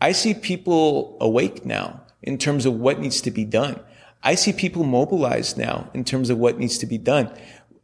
I 0.04 0.12
see 0.12 0.34
people 0.34 1.16
awake 1.18 1.64
now 1.64 2.02
in 2.22 2.36
terms 2.36 2.66
of 2.66 2.74
what 2.74 3.00
needs 3.00 3.22
to 3.22 3.30
be 3.30 3.46
done. 3.46 3.80
I 4.22 4.34
see 4.34 4.52
people 4.52 4.84
mobilized 4.84 5.56
now 5.56 5.88
in 5.94 6.04
terms 6.04 6.28
of 6.28 6.36
what 6.36 6.58
needs 6.58 6.76
to 6.78 6.86
be 6.86 6.98
done. 6.98 7.32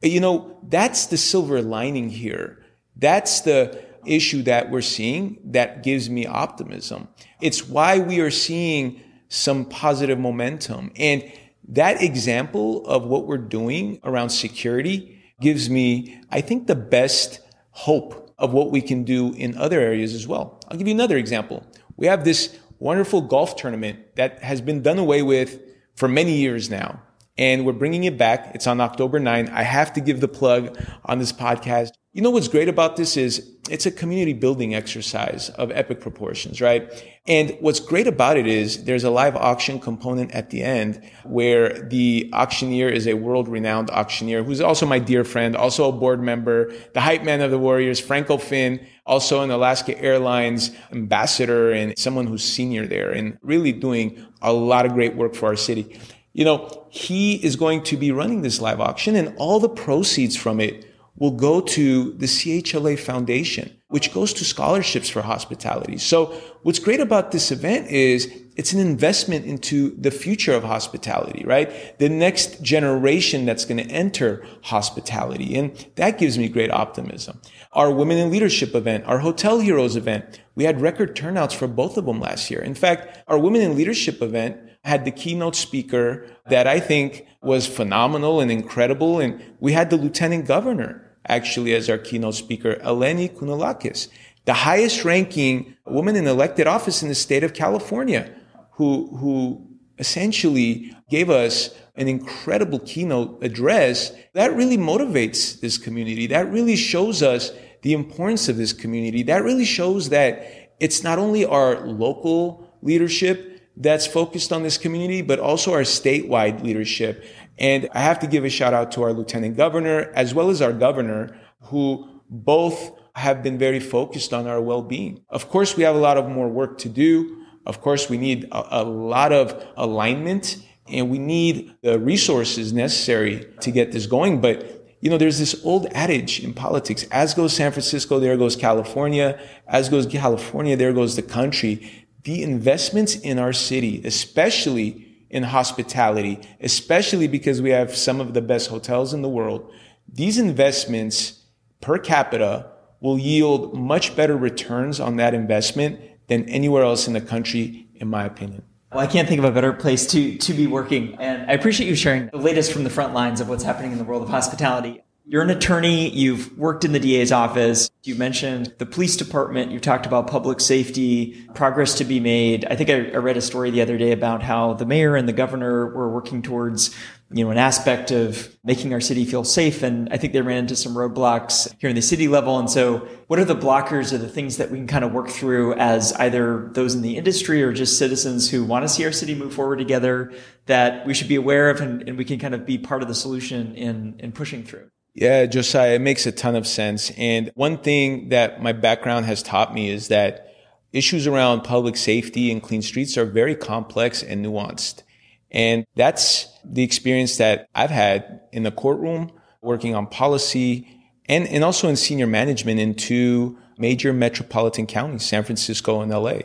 You 0.02 0.20
know, 0.20 0.58
that's 0.68 1.06
the 1.06 1.16
silver 1.16 1.62
lining 1.62 2.10
here. 2.10 2.62
That's 2.94 3.40
the 3.40 3.82
issue 4.04 4.42
that 4.42 4.70
we're 4.70 4.82
seeing 4.82 5.38
that 5.46 5.82
gives 5.82 6.10
me 6.10 6.26
optimism. 6.26 7.08
It's 7.40 7.66
why 7.66 7.98
we 8.00 8.20
are 8.20 8.30
seeing 8.30 9.00
some 9.30 9.64
positive 9.64 10.18
momentum. 10.18 10.92
And 10.96 11.24
that 11.68 12.02
example 12.02 12.86
of 12.86 13.04
what 13.04 13.26
we're 13.26 13.38
doing 13.38 13.98
around 14.04 14.28
security 14.28 15.22
gives 15.40 15.70
me, 15.70 16.20
I 16.30 16.42
think, 16.42 16.66
the 16.66 16.76
best 16.76 17.40
hope 17.70 18.34
of 18.38 18.52
what 18.52 18.70
we 18.70 18.82
can 18.82 19.04
do 19.04 19.32
in 19.32 19.56
other 19.56 19.80
areas 19.80 20.12
as 20.12 20.28
well. 20.28 20.60
I'll 20.68 20.76
give 20.76 20.86
you 20.86 20.94
another 20.94 21.16
example. 21.16 21.64
We 22.00 22.06
have 22.06 22.24
this 22.24 22.58
wonderful 22.78 23.20
golf 23.20 23.56
tournament 23.56 24.16
that 24.16 24.42
has 24.42 24.62
been 24.62 24.82
done 24.82 24.98
away 24.98 25.20
with 25.22 25.60
for 25.94 26.08
many 26.08 26.32
years 26.32 26.70
now. 26.70 27.02
And 27.36 27.64
we're 27.64 27.74
bringing 27.74 28.04
it 28.04 28.18
back. 28.18 28.52
It's 28.54 28.66
on 28.66 28.80
October 28.80 29.20
9. 29.20 29.48
I 29.50 29.62
have 29.62 29.92
to 29.92 30.00
give 30.00 30.20
the 30.20 30.28
plug 30.28 30.78
on 31.04 31.18
this 31.18 31.32
podcast. 31.32 31.90
You 32.12 32.22
know 32.22 32.30
what's 32.30 32.48
great 32.48 32.68
about 32.68 32.96
this 32.96 33.16
is 33.16 33.54
it's 33.70 33.86
a 33.86 33.90
community 33.90 34.32
building 34.32 34.74
exercise 34.74 35.48
of 35.50 35.70
epic 35.70 36.00
proportions, 36.00 36.60
right? 36.60 36.90
And 37.26 37.56
what's 37.60 37.78
great 37.78 38.06
about 38.06 38.36
it 38.36 38.46
is 38.46 38.84
there's 38.84 39.04
a 39.04 39.10
live 39.10 39.36
auction 39.36 39.78
component 39.78 40.32
at 40.32 40.50
the 40.50 40.62
end 40.62 41.08
where 41.24 41.82
the 41.88 42.30
auctioneer 42.32 42.88
is 42.88 43.06
a 43.06 43.14
world 43.14 43.46
renowned 43.46 43.90
auctioneer 43.90 44.42
who's 44.42 44.60
also 44.60 44.86
my 44.86 44.98
dear 44.98 45.22
friend, 45.22 45.54
also 45.54 45.88
a 45.88 45.92
board 45.92 46.20
member, 46.20 46.72
the 46.94 47.00
hype 47.00 47.22
man 47.22 47.42
of 47.42 47.50
the 47.50 47.58
Warriors, 47.58 48.00
Franco 48.00 48.38
Finn, 48.38 48.84
also 49.10 49.42
an 49.42 49.50
Alaska 49.50 50.00
Airlines 50.00 50.70
ambassador 50.92 51.72
and 51.72 51.98
someone 51.98 52.28
who's 52.28 52.44
senior 52.44 52.86
there 52.86 53.10
and 53.10 53.36
really 53.42 53.72
doing 53.72 54.24
a 54.40 54.52
lot 54.52 54.86
of 54.86 54.92
great 54.92 55.16
work 55.16 55.34
for 55.34 55.46
our 55.46 55.56
city. 55.56 55.98
You 56.32 56.44
know, 56.44 56.86
he 56.90 57.34
is 57.44 57.56
going 57.56 57.82
to 57.84 57.96
be 57.96 58.12
running 58.12 58.42
this 58.42 58.60
live 58.60 58.80
auction 58.80 59.16
and 59.16 59.34
all 59.36 59.58
the 59.58 59.68
proceeds 59.68 60.36
from 60.36 60.60
it 60.60 60.86
will 61.16 61.32
go 61.32 61.60
to 61.60 62.12
the 62.12 62.26
CHLA 62.26 63.00
Foundation, 63.00 63.76
which 63.90 64.14
goes 64.14 64.32
to 64.32 64.44
scholarships 64.44 65.08
for 65.08 65.20
hospitality. 65.20 65.98
So 65.98 66.26
what's 66.62 66.78
great 66.78 67.00
about 67.00 67.32
this 67.32 67.50
event 67.50 67.88
is 67.88 68.32
it's 68.56 68.72
an 68.72 68.78
investment 68.78 69.46
into 69.46 69.96
the 69.96 70.12
future 70.12 70.52
of 70.52 70.62
hospitality, 70.62 71.44
right? 71.44 71.98
The 71.98 72.08
next 72.08 72.62
generation 72.62 73.44
that's 73.44 73.64
going 73.64 73.84
to 73.84 73.92
enter 73.92 74.46
hospitality. 74.62 75.56
And 75.56 75.74
that 75.96 76.18
gives 76.18 76.38
me 76.38 76.48
great 76.48 76.70
optimism. 76.70 77.40
Our 77.72 77.92
Women 77.92 78.18
in 78.18 78.30
Leadership 78.30 78.74
event, 78.74 79.04
our 79.06 79.18
Hotel 79.18 79.58
Heroes 79.58 79.96
event, 79.96 80.40
we 80.54 80.64
had 80.64 80.80
record 80.80 81.16
turnouts 81.16 81.54
for 81.54 81.66
both 81.66 81.96
of 81.96 82.06
them 82.06 82.20
last 82.20 82.50
year. 82.50 82.60
In 82.60 82.74
fact, 82.74 83.18
our 83.26 83.38
Women 83.38 83.60
in 83.60 83.76
Leadership 83.76 84.22
event 84.22 84.56
had 84.84 85.04
the 85.04 85.10
keynote 85.10 85.56
speaker 85.56 86.26
that 86.48 86.66
I 86.66 86.78
think 86.78 87.26
was 87.42 87.66
phenomenal 87.66 88.40
and 88.40 88.52
incredible. 88.52 89.18
And 89.18 89.42
we 89.58 89.72
had 89.72 89.90
the 89.90 89.96
lieutenant 89.96 90.46
governor 90.46 91.09
actually 91.26 91.74
as 91.74 91.88
our 91.88 91.98
keynote 91.98 92.34
speaker, 92.34 92.76
Eleni 92.76 93.30
Kounalakis, 93.30 94.08
the 94.44 94.54
highest 94.54 95.04
ranking 95.04 95.76
woman 95.86 96.16
in 96.16 96.26
elected 96.26 96.66
office 96.66 97.02
in 97.02 97.08
the 97.08 97.14
state 97.14 97.44
of 97.44 97.54
California, 97.54 98.34
who, 98.72 99.14
who 99.16 99.66
essentially 99.98 100.96
gave 101.10 101.28
us 101.28 101.70
an 101.96 102.08
incredible 102.08 102.78
keynote 102.78 103.42
address 103.44 104.12
that 104.32 104.54
really 104.56 104.78
motivates 104.78 105.60
this 105.60 105.76
community. 105.76 106.26
That 106.26 106.50
really 106.50 106.76
shows 106.76 107.22
us 107.22 107.52
the 107.82 107.92
importance 107.92 108.48
of 108.48 108.56
this 108.56 108.72
community. 108.72 109.22
That 109.22 109.44
really 109.44 109.64
shows 109.64 110.08
that 110.08 110.70
it's 110.80 111.02
not 111.02 111.18
only 111.18 111.44
our 111.44 111.86
local 111.86 112.66
leadership 112.80 113.70
that's 113.76 114.06
focused 114.06 114.52
on 114.52 114.62
this 114.62 114.78
community, 114.78 115.22
but 115.22 115.38
also 115.38 115.72
our 115.72 115.82
statewide 115.82 116.62
leadership. 116.62 117.24
And 117.60 117.88
I 117.92 118.00
have 118.00 118.18
to 118.20 118.26
give 118.26 118.44
a 118.44 118.48
shout 118.48 118.72
out 118.72 118.90
to 118.92 119.02
our 119.02 119.12
lieutenant 119.12 119.56
governor 119.56 120.10
as 120.14 120.34
well 120.34 120.50
as 120.50 120.62
our 120.62 120.72
governor 120.72 121.38
who 121.64 122.08
both 122.28 122.92
have 123.14 123.42
been 123.42 123.58
very 123.58 123.80
focused 123.80 124.32
on 124.32 124.46
our 124.46 124.60
well-being. 124.60 125.20
Of 125.28 125.50
course, 125.50 125.76
we 125.76 125.82
have 125.82 125.94
a 125.94 125.98
lot 125.98 126.16
of 126.16 126.28
more 126.28 126.48
work 126.48 126.78
to 126.78 126.88
do. 126.88 127.44
Of 127.66 127.82
course, 127.82 128.08
we 128.08 128.16
need 128.16 128.44
a, 128.50 128.80
a 128.80 128.84
lot 128.84 129.32
of 129.32 129.62
alignment 129.76 130.56
and 130.88 131.10
we 131.10 131.18
need 131.18 131.76
the 131.82 131.98
resources 131.98 132.72
necessary 132.72 133.46
to 133.60 133.70
get 133.70 133.92
this 133.92 134.06
going. 134.06 134.40
But 134.40 134.78
you 135.00 135.08
know, 135.08 135.18
there's 135.18 135.38
this 135.38 135.64
old 135.64 135.86
adage 135.92 136.40
in 136.40 136.52
politics, 136.52 137.06
as 137.10 137.32
goes 137.32 137.54
San 137.54 137.72
Francisco, 137.72 138.20
there 138.20 138.36
goes 138.36 138.54
California. 138.54 139.40
As 139.66 139.88
goes 139.88 140.06
California, 140.06 140.76
there 140.76 140.92
goes 140.92 141.16
the 141.16 141.22
country. 141.22 142.06
The 142.24 142.42
investments 142.42 143.16
in 143.16 143.38
our 143.38 143.54
city, 143.54 144.02
especially 144.04 145.09
in 145.30 145.44
hospitality, 145.44 146.40
especially 146.60 147.28
because 147.28 147.62
we 147.62 147.70
have 147.70 147.96
some 147.96 148.20
of 148.20 148.34
the 148.34 148.42
best 148.42 148.68
hotels 148.68 149.14
in 149.14 149.22
the 149.22 149.28
world, 149.28 149.72
these 150.12 150.38
investments 150.38 151.44
per 151.80 151.98
capita 151.98 152.66
will 153.00 153.18
yield 153.18 153.74
much 153.74 154.14
better 154.16 154.36
returns 154.36 155.00
on 155.00 155.16
that 155.16 155.32
investment 155.32 156.00
than 156.26 156.48
anywhere 156.48 156.82
else 156.82 157.06
in 157.06 157.14
the 157.14 157.20
country, 157.20 157.88
in 157.94 158.08
my 158.08 158.24
opinion. 158.24 158.62
Well, 158.92 159.00
I 159.00 159.06
can't 159.06 159.28
think 159.28 159.38
of 159.38 159.44
a 159.44 159.52
better 159.52 159.72
place 159.72 160.04
to 160.08 160.36
to 160.36 160.52
be 160.52 160.66
working. 160.66 161.14
And 161.20 161.48
I 161.48 161.54
appreciate 161.54 161.88
you 161.88 161.94
sharing 161.94 162.26
the 162.26 162.38
latest 162.38 162.72
from 162.72 162.82
the 162.82 162.90
front 162.90 163.14
lines 163.14 163.40
of 163.40 163.48
what's 163.48 163.62
happening 163.62 163.92
in 163.92 163.98
the 163.98 164.04
world 164.04 164.22
of 164.22 164.28
hospitality. 164.28 165.02
You're 165.26 165.42
an 165.42 165.50
attorney, 165.50 166.08
you've 166.08 166.58
worked 166.58 166.84
in 166.84 166.92
the 166.92 166.98
DA's 166.98 167.30
office. 167.30 167.90
You 168.02 168.16
mentioned 168.16 168.74
the 168.78 168.86
police 168.86 169.16
department, 169.16 169.70
You've 169.70 169.82
talked 169.82 170.06
about 170.06 170.26
public 170.26 170.60
safety, 170.60 171.46
progress 171.54 171.94
to 171.98 172.04
be 172.04 172.18
made. 172.18 172.64
I 172.64 172.74
think 172.74 172.90
I, 172.90 173.10
I 173.10 173.18
read 173.18 173.36
a 173.36 173.42
story 173.42 173.70
the 173.70 173.82
other 173.82 173.96
day 173.96 174.10
about 174.10 174.42
how 174.42 174.72
the 174.72 174.86
mayor 174.86 175.14
and 175.14 175.28
the 175.28 175.32
governor 175.32 175.94
were 175.94 176.10
working 176.10 176.42
towards 176.42 176.96
you 177.32 177.44
know, 177.44 177.50
an 177.52 177.58
aspect 177.58 178.10
of 178.10 178.56
making 178.64 178.92
our 178.92 179.00
city 179.00 179.24
feel 179.24 179.44
safe. 179.44 179.84
And 179.84 180.08
I 180.12 180.16
think 180.16 180.32
they 180.32 180.40
ran 180.40 180.58
into 180.58 180.74
some 180.74 180.94
roadblocks 180.94 181.72
here 181.78 181.88
in 181.88 181.94
the 181.94 182.02
city 182.02 182.26
level. 182.26 182.58
And 182.58 182.68
so 182.68 183.06
what 183.28 183.38
are 183.38 183.44
the 183.44 183.54
blockers 183.54 184.12
or 184.12 184.18
the 184.18 184.28
things 184.28 184.56
that 184.56 184.70
we 184.70 184.78
can 184.78 184.88
kind 184.88 185.04
of 185.04 185.12
work 185.12 185.28
through 185.28 185.74
as 185.74 186.12
either 186.14 186.70
those 186.72 186.96
in 186.96 187.02
the 187.02 187.16
industry 187.16 187.62
or 187.62 187.72
just 187.72 187.98
citizens 187.98 188.50
who 188.50 188.64
want 188.64 188.82
to 188.82 188.88
see 188.88 189.04
our 189.04 189.12
city 189.12 189.36
move 189.36 189.54
forward 189.54 189.76
together 189.76 190.32
that 190.66 191.06
we 191.06 191.14
should 191.14 191.28
be 191.28 191.36
aware 191.36 191.70
of 191.70 191.80
and, 191.80 192.08
and 192.08 192.18
we 192.18 192.24
can 192.24 192.40
kind 192.40 192.54
of 192.54 192.66
be 192.66 192.78
part 192.78 193.00
of 193.00 193.06
the 193.06 193.14
solution 193.14 193.76
in, 193.76 194.16
in 194.18 194.32
pushing 194.32 194.64
through? 194.64 194.90
Yeah, 195.14 195.46
Josiah, 195.46 195.94
it 195.94 196.00
makes 196.00 196.26
a 196.26 196.32
ton 196.32 196.54
of 196.54 196.66
sense. 196.66 197.10
And 197.16 197.50
one 197.54 197.78
thing 197.78 198.28
that 198.28 198.62
my 198.62 198.72
background 198.72 199.26
has 199.26 199.42
taught 199.42 199.74
me 199.74 199.90
is 199.90 200.08
that 200.08 200.54
issues 200.92 201.26
around 201.26 201.62
public 201.62 201.96
safety 201.96 202.50
and 202.50 202.62
clean 202.62 202.82
streets 202.82 203.18
are 203.18 203.24
very 203.24 203.54
complex 203.54 204.22
and 204.22 204.44
nuanced. 204.44 205.02
And 205.50 205.84
that's 205.96 206.46
the 206.64 206.82
experience 206.82 207.38
that 207.38 207.68
I've 207.74 207.90
had 207.90 208.40
in 208.52 208.62
the 208.62 208.70
courtroom, 208.70 209.32
working 209.62 209.94
on 209.94 210.06
policy 210.06 210.86
and, 211.26 211.46
and 211.48 211.64
also 211.64 211.88
in 211.88 211.96
senior 211.96 212.26
management 212.26 212.80
in 212.80 212.94
two 212.94 213.58
major 213.78 214.12
metropolitan 214.12 214.86
counties, 214.86 215.24
San 215.24 215.42
Francisco 215.42 216.00
and 216.00 216.12
LA. 216.12 216.40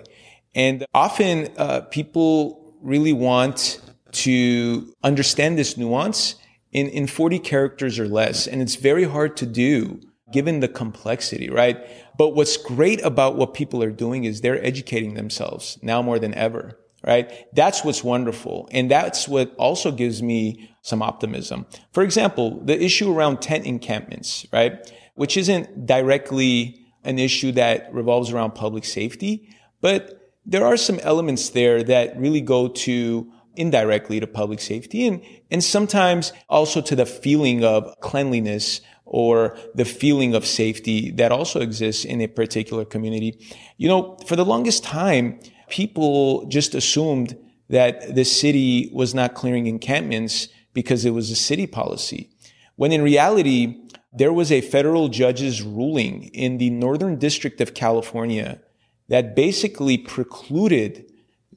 And 0.53 0.85
often 0.93 1.49
uh, 1.57 1.81
people 1.81 2.75
really 2.81 3.13
want 3.13 3.81
to 4.13 4.93
understand 5.03 5.57
this 5.57 5.75
nuance 5.75 6.35
in, 6.75 6.89
in 6.89 7.07
40 7.07 7.39
characters 7.39 7.97
or 7.97 8.07
less. 8.07 8.47
And 8.47 8.61
it's 8.61 8.75
very 8.75 9.05
hard 9.05 9.37
to 9.37 9.45
do 9.45 10.01
given 10.33 10.59
the 10.59 10.67
complexity, 10.67 11.49
right? 11.49 11.77
But 12.17 12.35
what's 12.35 12.57
great 12.57 13.01
about 13.05 13.37
what 13.37 13.53
people 13.53 13.81
are 13.81 13.91
doing 13.91 14.25
is 14.25 14.41
they're 14.41 14.63
educating 14.63 15.13
themselves 15.13 15.79
now 15.81 16.01
more 16.01 16.19
than 16.19 16.33
ever 16.33 16.77
right? 17.07 17.45
That's 17.53 17.83
what's 17.83 18.03
wonderful. 18.03 18.67
And 18.71 18.89
that's 18.89 19.27
what 19.27 19.53
also 19.57 19.91
gives 19.91 20.23
me 20.23 20.71
some 20.81 21.03
optimism. 21.03 21.67
For 21.91 22.01
example, 22.01 22.59
the 22.65 22.83
issue 22.83 23.15
around 23.15 23.43
tent 23.43 23.67
encampments, 23.67 24.47
right? 24.51 24.91
Which 25.13 25.37
isn't 25.37 25.85
directly 25.85 26.83
an 27.03 27.19
issue 27.19 27.51
that 27.51 27.93
revolves 27.93 28.31
around 28.31 28.55
public 28.55 28.85
safety, 28.85 29.55
but 29.81 30.31
there 30.47 30.65
are 30.65 30.77
some 30.77 30.99
elements 31.01 31.49
there 31.49 31.83
that 31.83 32.17
really 32.17 32.41
go 32.41 32.69
to 32.69 33.31
indirectly 33.57 34.19
to 34.19 34.27
public 34.27 34.59
safety 34.59 35.07
and, 35.07 35.21
and 35.51 35.63
sometimes 35.63 36.33
also 36.49 36.81
to 36.81 36.95
the 36.95 37.05
feeling 37.05 37.63
of 37.63 37.93
cleanliness 38.01 38.81
or 39.05 39.57
the 39.75 39.85
feeling 39.85 40.33
of 40.33 40.45
safety 40.45 41.11
that 41.11 41.31
also 41.31 41.61
exists 41.61 42.05
in 42.05 42.21
a 42.21 42.27
particular 42.27 42.83
community. 42.83 43.39
You 43.77 43.87
know, 43.87 44.17
for 44.25 44.35
the 44.35 44.45
longest 44.45 44.83
time, 44.83 45.39
people 45.69 46.45
just 46.47 46.75
assumed 46.75 47.37
that 47.69 48.15
the 48.15 48.25
city 48.25 48.89
was 48.93 49.13
not 49.13 49.33
clearing 49.33 49.67
encampments 49.67 50.49
because 50.73 51.05
it 51.05 51.11
was 51.11 51.31
a 51.31 51.35
city 51.35 51.67
policy. 51.67 52.29
When 52.75 52.91
in 52.91 53.01
reality, 53.01 53.81
there 54.13 54.33
was 54.33 54.51
a 54.51 54.61
federal 54.61 55.07
judge's 55.09 55.61
ruling 55.61 56.23
in 56.25 56.57
the 56.57 56.69
Northern 56.69 57.17
District 57.17 57.61
of 57.61 57.73
California 57.73 58.61
that 59.09 59.35
basically 59.35 59.97
precluded 59.97 61.11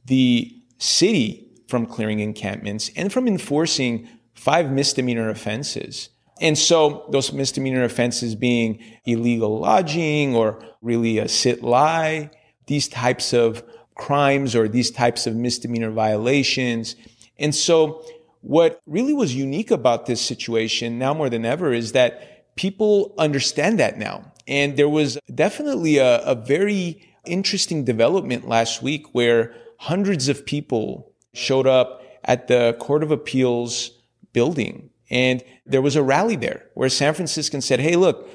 the 0.05 0.55
city 0.79 1.48
from 1.69 1.87
clearing 1.87 2.21
encampments 2.21 2.91
and 2.97 3.13
from 3.13 3.29
enforcing 3.29 4.09
five 4.35 4.71
misdemeanor 4.73 5.29
offenses. 5.29 6.09
And 6.41 6.57
so 6.57 7.07
those 7.11 7.33
misdemeanor 7.33 7.85
offenses 7.85 8.35
being 8.35 8.83
illegal 9.05 9.59
lodging 9.59 10.35
or 10.35 10.63
really 10.83 11.19
a 11.19 11.29
sit 11.29 11.63
lie, 11.63 12.31
these 12.67 12.89
types 12.89 13.33
of 13.33 13.63
crimes 13.97 14.55
or 14.55 14.69
these 14.69 14.91
types 14.91 15.27
of 15.27 15.35
misdemeanor 15.35 15.91
violations. 15.91 16.97
And 17.39 17.55
so 17.55 18.05
what 18.41 18.81
really 18.87 19.13
was 19.13 19.35
unique 19.35 19.71
about 19.71 20.07
this 20.07 20.21
situation 20.21 20.99
now 20.99 21.13
more 21.13 21.29
than 21.29 21.45
ever 21.45 21.73
is 21.73 21.93
that 21.93 22.55
people 22.57 23.15
understand 23.19 23.79
that 23.81 23.99
now. 23.99 24.33
And 24.47 24.77
there 24.77 24.89
was 24.89 25.19
definitely 25.35 25.99
a, 25.99 26.21
a 26.21 26.35
very 26.35 27.03
interesting 27.27 27.85
development 27.85 28.49
last 28.49 28.83
week 28.83 29.07
where 29.13 29.55
hundreds 29.79 30.29
of 30.29 30.47
people 30.47 31.08
showed 31.35 31.67
up 31.67 32.03
at 32.25 32.49
the 32.49 32.77
Court 32.79 33.03
of 33.03 33.11
Appeals 33.11 33.91
building. 34.33 34.91
And 35.11 35.43
there 35.65 35.83
was 35.83 35.97
a 35.97 36.03
rally 36.03 36.37
there 36.37 36.67
where 36.75 36.89
San 36.89 37.15
Franciscans 37.15 37.65
said, 37.65 37.81
Hey, 37.81 37.97
look, 37.97 38.29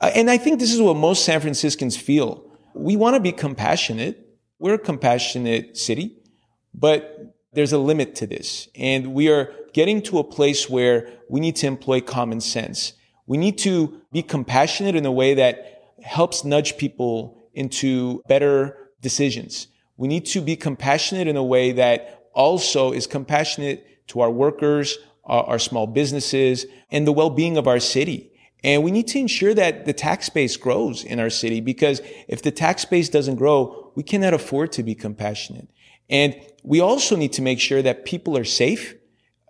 uh, 0.00 0.10
and 0.14 0.30
I 0.30 0.38
think 0.38 0.58
this 0.58 0.72
is 0.72 0.80
what 0.80 0.96
most 0.96 1.24
San 1.24 1.40
Franciscans 1.40 1.96
feel. 1.96 2.44
We 2.74 2.96
want 2.96 3.14
to 3.14 3.20
be 3.20 3.32
compassionate. 3.32 4.26
We're 4.58 4.74
a 4.74 4.78
compassionate 4.78 5.76
city, 5.76 6.18
but 6.74 7.34
there's 7.52 7.72
a 7.72 7.78
limit 7.78 8.14
to 8.16 8.26
this. 8.26 8.68
And 8.74 9.14
we 9.14 9.28
are 9.28 9.52
getting 9.72 10.02
to 10.02 10.18
a 10.18 10.24
place 10.24 10.68
where 10.68 11.08
we 11.28 11.40
need 11.40 11.56
to 11.56 11.66
employ 11.66 12.00
common 12.00 12.40
sense. 12.40 12.92
We 13.26 13.38
need 13.38 13.58
to 13.58 14.00
be 14.12 14.22
compassionate 14.22 14.94
in 14.94 15.06
a 15.06 15.12
way 15.12 15.34
that 15.34 15.94
helps 16.02 16.44
nudge 16.44 16.76
people 16.76 17.38
into 17.54 18.22
better 18.28 18.90
decisions. 19.00 19.68
We 19.96 20.08
need 20.08 20.26
to 20.26 20.40
be 20.40 20.56
compassionate 20.56 21.28
in 21.28 21.36
a 21.36 21.44
way 21.44 21.72
that 21.72 22.19
also 22.32 22.92
is 22.92 23.06
compassionate 23.06 24.06
to 24.08 24.20
our 24.20 24.30
workers, 24.30 24.98
our, 25.24 25.44
our 25.44 25.58
small 25.58 25.86
businesses, 25.86 26.66
and 26.90 27.06
the 27.06 27.12
well-being 27.12 27.56
of 27.56 27.66
our 27.66 27.80
city. 27.80 28.32
And 28.62 28.82
we 28.84 28.90
need 28.90 29.08
to 29.08 29.18
ensure 29.18 29.54
that 29.54 29.86
the 29.86 29.92
tax 29.92 30.28
base 30.28 30.56
grows 30.56 31.02
in 31.02 31.18
our 31.18 31.30
city 31.30 31.60
because 31.60 32.02
if 32.28 32.42
the 32.42 32.50
tax 32.50 32.84
base 32.84 33.08
doesn't 33.08 33.36
grow, 33.36 33.92
we 33.94 34.02
cannot 34.02 34.34
afford 34.34 34.72
to 34.72 34.82
be 34.82 34.94
compassionate. 34.94 35.68
And 36.10 36.36
we 36.62 36.80
also 36.80 37.16
need 37.16 37.32
to 37.34 37.42
make 37.42 37.60
sure 37.60 37.82
that 37.82 38.04
people 38.04 38.36
are 38.36 38.44
safe 38.44 38.94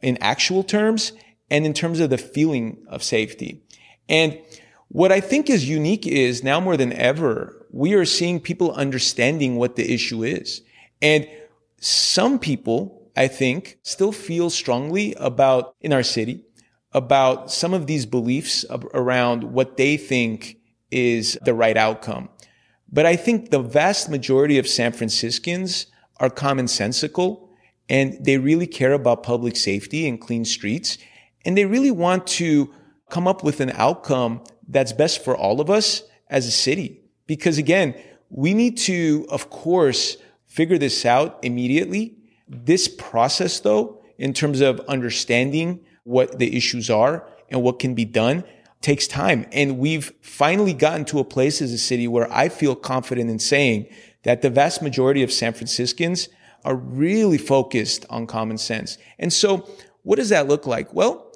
in 0.03 0.17
actual 0.21 0.63
terms 0.63 1.13
and 1.51 1.67
in 1.67 1.73
terms 1.73 1.99
of 1.99 2.11
the 2.11 2.19
feeling 2.19 2.85
of 2.89 3.03
safety. 3.03 3.63
And 4.09 4.39
what 4.89 5.11
I 5.11 5.21
think 5.21 5.51
is 5.51 5.69
unique 5.69 6.07
is 6.07 6.45
now 6.45 6.61
more 6.61 6.77
than 6.77 6.93
ever, 6.93 7.67
we 7.71 7.95
are 7.95 8.05
seeing 8.05 8.41
people 8.41 8.73
understanding 8.73 9.57
what 9.57 9.77
the 9.77 9.93
issue 9.93 10.23
is. 10.23 10.63
And 11.03 11.29
some 11.81 12.39
people, 12.39 13.11
I 13.17 13.27
think, 13.27 13.79
still 13.83 14.13
feel 14.13 14.51
strongly 14.51 15.15
about 15.15 15.75
in 15.81 15.93
our 15.93 16.03
city 16.03 16.45
about 16.93 17.51
some 17.51 17.73
of 17.73 17.87
these 17.87 18.07
beliefs 18.07 18.65
around 18.95 19.45
what 19.45 19.77
they 19.77 19.97
think 19.97 20.59
is 20.91 21.39
the 21.43 21.55
right 21.55 21.77
outcome. 21.77 22.29
But 22.93 23.07
I 23.07 23.17
think 23.17 23.51
the 23.51 23.61
vast 23.61 24.11
majority 24.11 24.59
of 24.59 24.67
San 24.67 24.93
Franciscans 24.93 25.87
are 26.19 26.31
commonsensical 26.31 27.49
and 27.89 28.25
they 28.25 28.39
really 28.39 28.67
care 28.67 28.93
about 28.93 29.23
public 29.23 29.57
safety 29.57 30.09
and 30.09 30.21
clean 30.21 30.45
streets. 30.45 30.99
And 31.45 31.57
they 31.57 31.65
really 31.65 31.91
want 31.91 32.27
to 32.29 32.73
come 33.09 33.27
up 33.27 33.43
with 33.43 33.61
an 33.61 33.71
outcome 33.75 34.43
that's 34.69 34.93
best 34.93 35.25
for 35.25 35.37
all 35.37 35.61
of 35.61 35.71
us 35.71 36.03
as 36.29 36.47
a 36.47 36.53
city. 36.53 37.01
Because 37.27 37.59
again, 37.59 37.95
we 38.29 38.55
need 38.55 38.79
to, 38.79 39.27
of 39.29 39.51
course, 39.51 40.17
figure 40.51 40.77
this 40.77 41.07
out 41.07 41.39
immediately. 41.43 42.17
This 42.49 42.89
process 42.89 43.61
though, 43.61 44.03
in 44.19 44.35
terms 44.35 44.61
of 44.61 44.81
understanding 44.81 45.81
what 46.05 46.39
the 46.39 46.57
issues 46.57 46.91
are 46.91 47.27
and 47.49 47.63
what 47.63 47.79
can 47.79 47.95
be 47.95 48.05
done 48.05 48.45
takes 48.83 49.07
time. 49.07 49.47
And 49.53 49.79
we've 49.79 50.13
finally 50.21 50.75
gotten 50.75 51.05
to 51.07 51.21
a 51.21 51.25
place 51.25 51.63
as 51.63 51.73
a 51.73 51.79
city 51.79 52.09
where 52.09 52.31
I 52.33 52.49
feel 52.49 52.75
confident 52.75 53.31
in 53.31 53.39
saying 53.39 53.87
that 54.25 54.43
the 54.43 54.51
vast 54.51 54.83
majority 54.83 55.23
of 55.23 55.33
San 55.33 55.53
Franciscans 55.53 56.29
are 56.65 56.75
really 56.75 57.39
focused 57.39 58.05
on 58.11 58.27
common 58.27 58.59
sense. 58.59 58.99
And 59.19 59.33
so 59.33 59.69
what 60.03 60.17
does 60.17 60.31
that 60.31 60.49
look 60.49 60.67
like? 60.67 60.93
Well, 60.93 61.33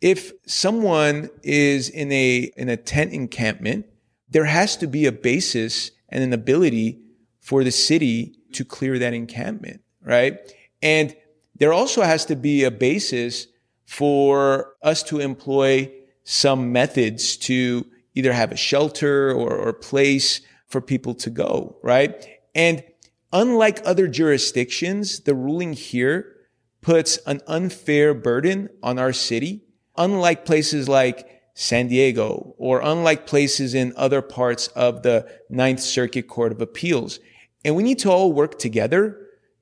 if 0.00 0.32
someone 0.46 1.30
is 1.42 1.88
in 1.88 2.12
a, 2.12 2.50
in 2.56 2.68
a 2.68 2.76
tent 2.76 3.12
encampment 3.12 3.86
there 4.30 4.44
has 4.44 4.76
to 4.76 4.86
be 4.86 5.06
a 5.06 5.12
basis 5.12 5.90
and 6.08 6.22
an 6.22 6.32
ability 6.32 7.00
for 7.48 7.64
the 7.64 7.70
city 7.70 8.34
to 8.52 8.62
clear 8.62 8.98
that 8.98 9.14
encampment, 9.14 9.80
right? 10.02 10.36
And 10.82 11.16
there 11.54 11.72
also 11.72 12.02
has 12.02 12.26
to 12.26 12.36
be 12.36 12.62
a 12.62 12.70
basis 12.70 13.46
for 13.86 14.74
us 14.82 15.02
to 15.04 15.18
employ 15.18 15.90
some 16.24 16.72
methods 16.72 17.38
to 17.38 17.86
either 18.14 18.34
have 18.34 18.52
a 18.52 18.56
shelter 18.56 19.32
or, 19.32 19.56
or 19.56 19.72
place 19.72 20.42
for 20.66 20.82
people 20.82 21.14
to 21.14 21.30
go, 21.30 21.78
right? 21.82 22.22
And 22.54 22.84
unlike 23.32 23.80
other 23.82 24.08
jurisdictions, 24.08 25.20
the 25.20 25.34
ruling 25.34 25.72
here 25.72 26.36
puts 26.82 27.16
an 27.26 27.40
unfair 27.46 28.12
burden 28.12 28.68
on 28.82 28.98
our 28.98 29.14
city. 29.14 29.62
Unlike 29.96 30.44
places 30.44 30.86
like 30.86 31.40
San 31.54 31.88
Diego 31.88 32.54
or 32.58 32.82
unlike 32.82 33.26
places 33.26 33.72
in 33.72 33.94
other 33.96 34.20
parts 34.20 34.66
of 34.68 35.02
the 35.02 35.26
Ninth 35.48 35.80
Circuit 35.80 36.28
Court 36.28 36.52
of 36.52 36.60
Appeals. 36.60 37.20
And 37.64 37.76
we 37.76 37.82
need 37.82 37.98
to 38.00 38.10
all 38.10 38.32
work 38.32 38.58
together 38.58 39.18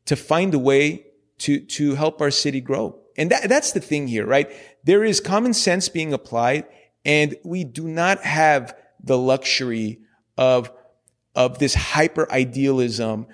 to 0.07 0.17
find 0.17 0.55
a 0.55 0.59
way 0.59 1.07
to, 1.39 1.61
to 1.61 1.95
help 1.95 2.21
our 2.21 2.31
city 2.31 2.61
grow. 2.61 2.99
And 3.17 3.31
that, 3.31 3.49
that's 3.49 3.73
the 3.73 3.81
thing 3.81 4.09
here, 4.09 4.27
right? 4.27 4.51
There 4.85 5.05
is 5.05 5.21
common 5.21 5.55
sense 5.55 5.89
being 5.89 6.13
applied 6.13 6.67
and 7.05 7.37
we 7.45 7.65
do 7.65 7.87
not 7.87 8.23
have 8.23 8.77
the 9.03 9.17
luxury 9.17 10.01
of, 10.37 10.73
of 11.35 11.59
this 11.59 11.75
hyper 11.75 12.31
idealism, 12.33 13.27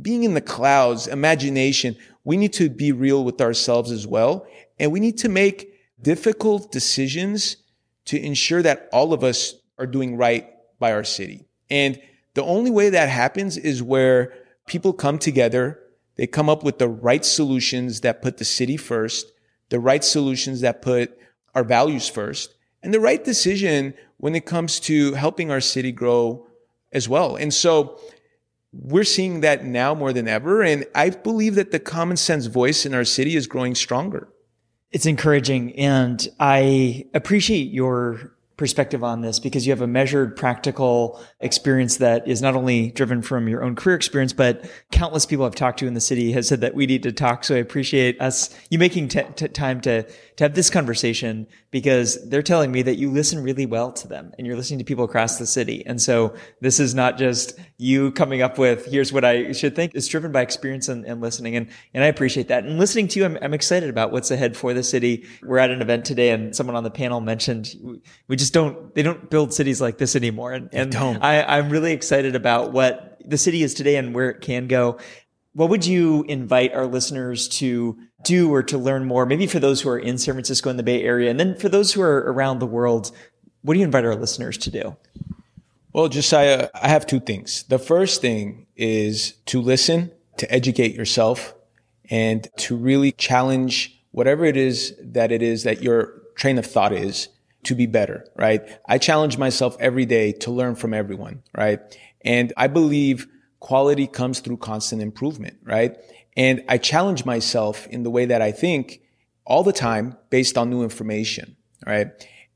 being 0.00 0.22
in 0.22 0.34
the 0.34 0.40
clouds, 0.40 1.08
imagination. 1.08 1.96
We 2.24 2.36
need 2.36 2.52
to 2.54 2.70
be 2.70 2.92
real 2.92 3.24
with 3.24 3.40
ourselves 3.40 3.90
as 3.90 4.06
well. 4.06 4.46
And 4.78 4.92
we 4.92 5.00
need 5.00 5.18
to 5.18 5.28
make 5.28 5.72
difficult 6.00 6.70
decisions 6.70 7.56
to 8.06 8.18
ensure 8.20 8.62
that 8.62 8.88
all 8.92 9.12
of 9.12 9.24
us 9.24 9.54
are 9.78 9.86
doing 9.86 10.16
right 10.16 10.48
by 10.78 10.92
our 10.92 11.04
city. 11.04 11.46
And 11.68 12.00
the 12.38 12.44
only 12.44 12.70
way 12.70 12.88
that 12.88 13.08
happens 13.08 13.56
is 13.56 13.82
where 13.82 14.32
people 14.68 14.92
come 14.92 15.18
together, 15.18 15.80
they 16.14 16.28
come 16.28 16.48
up 16.48 16.62
with 16.62 16.78
the 16.78 16.86
right 16.86 17.24
solutions 17.24 18.02
that 18.02 18.22
put 18.22 18.36
the 18.36 18.44
city 18.44 18.76
first, 18.76 19.32
the 19.70 19.80
right 19.80 20.04
solutions 20.04 20.60
that 20.60 20.80
put 20.80 21.18
our 21.56 21.64
values 21.64 22.08
first, 22.08 22.54
and 22.80 22.94
the 22.94 23.00
right 23.00 23.24
decision 23.24 23.92
when 24.18 24.36
it 24.36 24.46
comes 24.46 24.78
to 24.78 25.14
helping 25.14 25.50
our 25.50 25.60
city 25.60 25.90
grow 25.90 26.46
as 26.92 27.08
well. 27.08 27.34
And 27.34 27.52
so 27.52 27.98
we're 28.72 29.02
seeing 29.02 29.40
that 29.40 29.64
now 29.64 29.92
more 29.92 30.12
than 30.12 30.28
ever. 30.28 30.62
And 30.62 30.86
I 30.94 31.10
believe 31.10 31.56
that 31.56 31.72
the 31.72 31.80
common 31.80 32.16
sense 32.16 32.46
voice 32.46 32.86
in 32.86 32.94
our 32.94 33.04
city 33.04 33.34
is 33.34 33.48
growing 33.48 33.74
stronger. 33.74 34.28
It's 34.92 35.06
encouraging. 35.06 35.74
And 35.74 36.24
I 36.38 37.06
appreciate 37.14 37.72
your 37.72 38.37
perspective 38.58 39.04
on 39.04 39.20
this 39.20 39.38
because 39.38 39.66
you 39.66 39.70
have 39.70 39.80
a 39.80 39.86
measured 39.86 40.36
practical 40.36 41.24
experience 41.40 41.98
that 41.98 42.26
is 42.26 42.42
not 42.42 42.56
only 42.56 42.90
driven 42.90 43.22
from 43.22 43.48
your 43.48 43.62
own 43.62 43.76
career 43.76 43.94
experience 43.94 44.32
but 44.32 44.68
countless 44.90 45.24
people 45.24 45.44
I've 45.44 45.54
talked 45.54 45.78
to 45.78 45.86
in 45.86 45.94
the 45.94 46.00
city 46.00 46.32
have 46.32 46.44
said 46.44 46.60
that 46.60 46.74
we 46.74 46.84
need 46.84 47.04
to 47.04 47.12
talk. 47.12 47.44
So 47.44 47.54
I 47.54 47.58
appreciate 47.58 48.20
us 48.20 48.54
you 48.68 48.78
making 48.78 49.08
t- 49.08 49.22
t- 49.36 49.48
time 49.48 49.80
to 49.82 50.02
to 50.02 50.44
have 50.44 50.54
this 50.54 50.70
conversation 50.70 51.46
because 51.70 52.18
they're 52.28 52.42
telling 52.42 52.72
me 52.72 52.82
that 52.82 52.96
you 52.96 53.10
listen 53.10 53.42
really 53.42 53.66
well 53.66 53.92
to 53.92 54.08
them 54.08 54.32
and 54.36 54.46
you're 54.46 54.56
listening 54.56 54.78
to 54.80 54.84
people 54.84 55.04
across 55.04 55.38
the 55.38 55.46
city. 55.46 55.84
And 55.86 56.02
so 56.02 56.34
this 56.60 56.80
is 56.80 56.94
not 56.94 57.16
just 57.16 57.58
you 57.76 58.10
coming 58.12 58.42
up 58.42 58.58
with 58.58 58.86
here's 58.86 59.12
what 59.12 59.24
I 59.24 59.52
should 59.52 59.76
think. 59.76 59.92
It's 59.94 60.08
driven 60.08 60.32
by 60.32 60.42
experience 60.42 60.88
and, 60.88 61.04
and 61.04 61.20
listening. 61.20 61.54
And 61.54 61.68
and 61.94 62.02
I 62.02 62.08
appreciate 62.08 62.48
that. 62.48 62.64
And 62.64 62.76
listening 62.76 63.06
to 63.08 63.20
you 63.20 63.24
I'm, 63.24 63.38
I'm 63.40 63.54
excited 63.54 63.88
about 63.88 64.10
what's 64.10 64.32
ahead 64.32 64.56
for 64.56 64.74
the 64.74 64.82
city. 64.82 65.26
We're 65.44 65.58
at 65.58 65.70
an 65.70 65.80
event 65.80 66.04
today 66.04 66.30
and 66.30 66.56
someone 66.56 66.74
on 66.74 66.82
the 66.82 66.90
panel 66.90 67.20
mentioned 67.20 68.02
we 68.26 68.34
just 68.34 68.47
just 68.48 68.54
don't 68.54 68.94
they 68.94 69.02
don't 69.02 69.28
build 69.28 69.52
cities 69.52 69.78
like 69.78 69.98
this 69.98 70.16
anymore. 70.16 70.54
And, 70.54 70.70
and 70.72 70.96
I, 70.96 71.42
I'm 71.42 71.68
really 71.68 71.92
excited 71.92 72.34
about 72.34 72.72
what 72.72 73.20
the 73.22 73.36
city 73.36 73.62
is 73.62 73.74
today 73.74 73.96
and 73.96 74.14
where 74.14 74.30
it 74.30 74.40
can 74.40 74.68
go. 74.68 74.98
What 75.52 75.68
would 75.68 75.84
you 75.84 76.24
invite 76.28 76.72
our 76.72 76.86
listeners 76.86 77.46
to 77.60 77.98
do 78.24 78.50
or 78.52 78.62
to 78.62 78.78
learn 78.78 79.04
more? 79.04 79.26
Maybe 79.26 79.46
for 79.46 79.58
those 79.58 79.82
who 79.82 79.90
are 79.90 79.98
in 79.98 80.16
San 80.16 80.32
Francisco 80.34 80.70
and 80.70 80.78
the 80.78 80.82
Bay 80.82 81.02
Area, 81.02 81.30
and 81.30 81.38
then 81.38 81.56
for 81.56 81.68
those 81.68 81.92
who 81.92 82.00
are 82.00 82.32
around 82.32 82.60
the 82.60 82.66
world, 82.66 83.10
what 83.62 83.74
do 83.74 83.80
you 83.80 83.84
invite 83.84 84.06
our 84.06 84.16
listeners 84.16 84.56
to 84.58 84.70
do? 84.70 84.96
Well, 85.92 86.08
Josiah, 86.08 86.70
I 86.74 86.88
have 86.88 87.06
two 87.06 87.20
things. 87.20 87.64
The 87.64 87.78
first 87.78 88.22
thing 88.22 88.66
is 88.76 89.32
to 89.46 89.60
listen, 89.60 90.10
to 90.38 90.50
educate 90.50 90.94
yourself, 90.94 91.54
and 92.08 92.48
to 92.58 92.76
really 92.76 93.12
challenge 93.12 94.00
whatever 94.12 94.46
it 94.46 94.56
is 94.56 94.94
that 95.02 95.32
it 95.32 95.42
is 95.42 95.64
that 95.64 95.82
your 95.82 96.22
train 96.36 96.56
of 96.56 96.64
thought 96.64 96.92
is 96.92 97.28
to 97.64 97.74
be 97.74 97.86
better, 97.86 98.26
right? 98.36 98.62
I 98.88 98.98
challenge 98.98 99.38
myself 99.38 99.76
every 99.80 100.06
day 100.06 100.32
to 100.32 100.50
learn 100.50 100.74
from 100.74 100.94
everyone, 100.94 101.42
right? 101.56 101.80
And 102.22 102.52
I 102.56 102.66
believe 102.68 103.26
quality 103.60 104.06
comes 104.06 104.40
through 104.40 104.58
constant 104.58 105.02
improvement, 105.02 105.58
right? 105.64 105.96
And 106.36 106.62
I 106.68 106.78
challenge 106.78 107.24
myself 107.24 107.86
in 107.88 108.04
the 108.04 108.10
way 108.10 108.26
that 108.26 108.40
I 108.40 108.52
think 108.52 109.00
all 109.44 109.64
the 109.64 109.72
time 109.72 110.16
based 110.30 110.56
on 110.56 110.70
new 110.70 110.82
information, 110.82 111.56
right? 111.86 112.08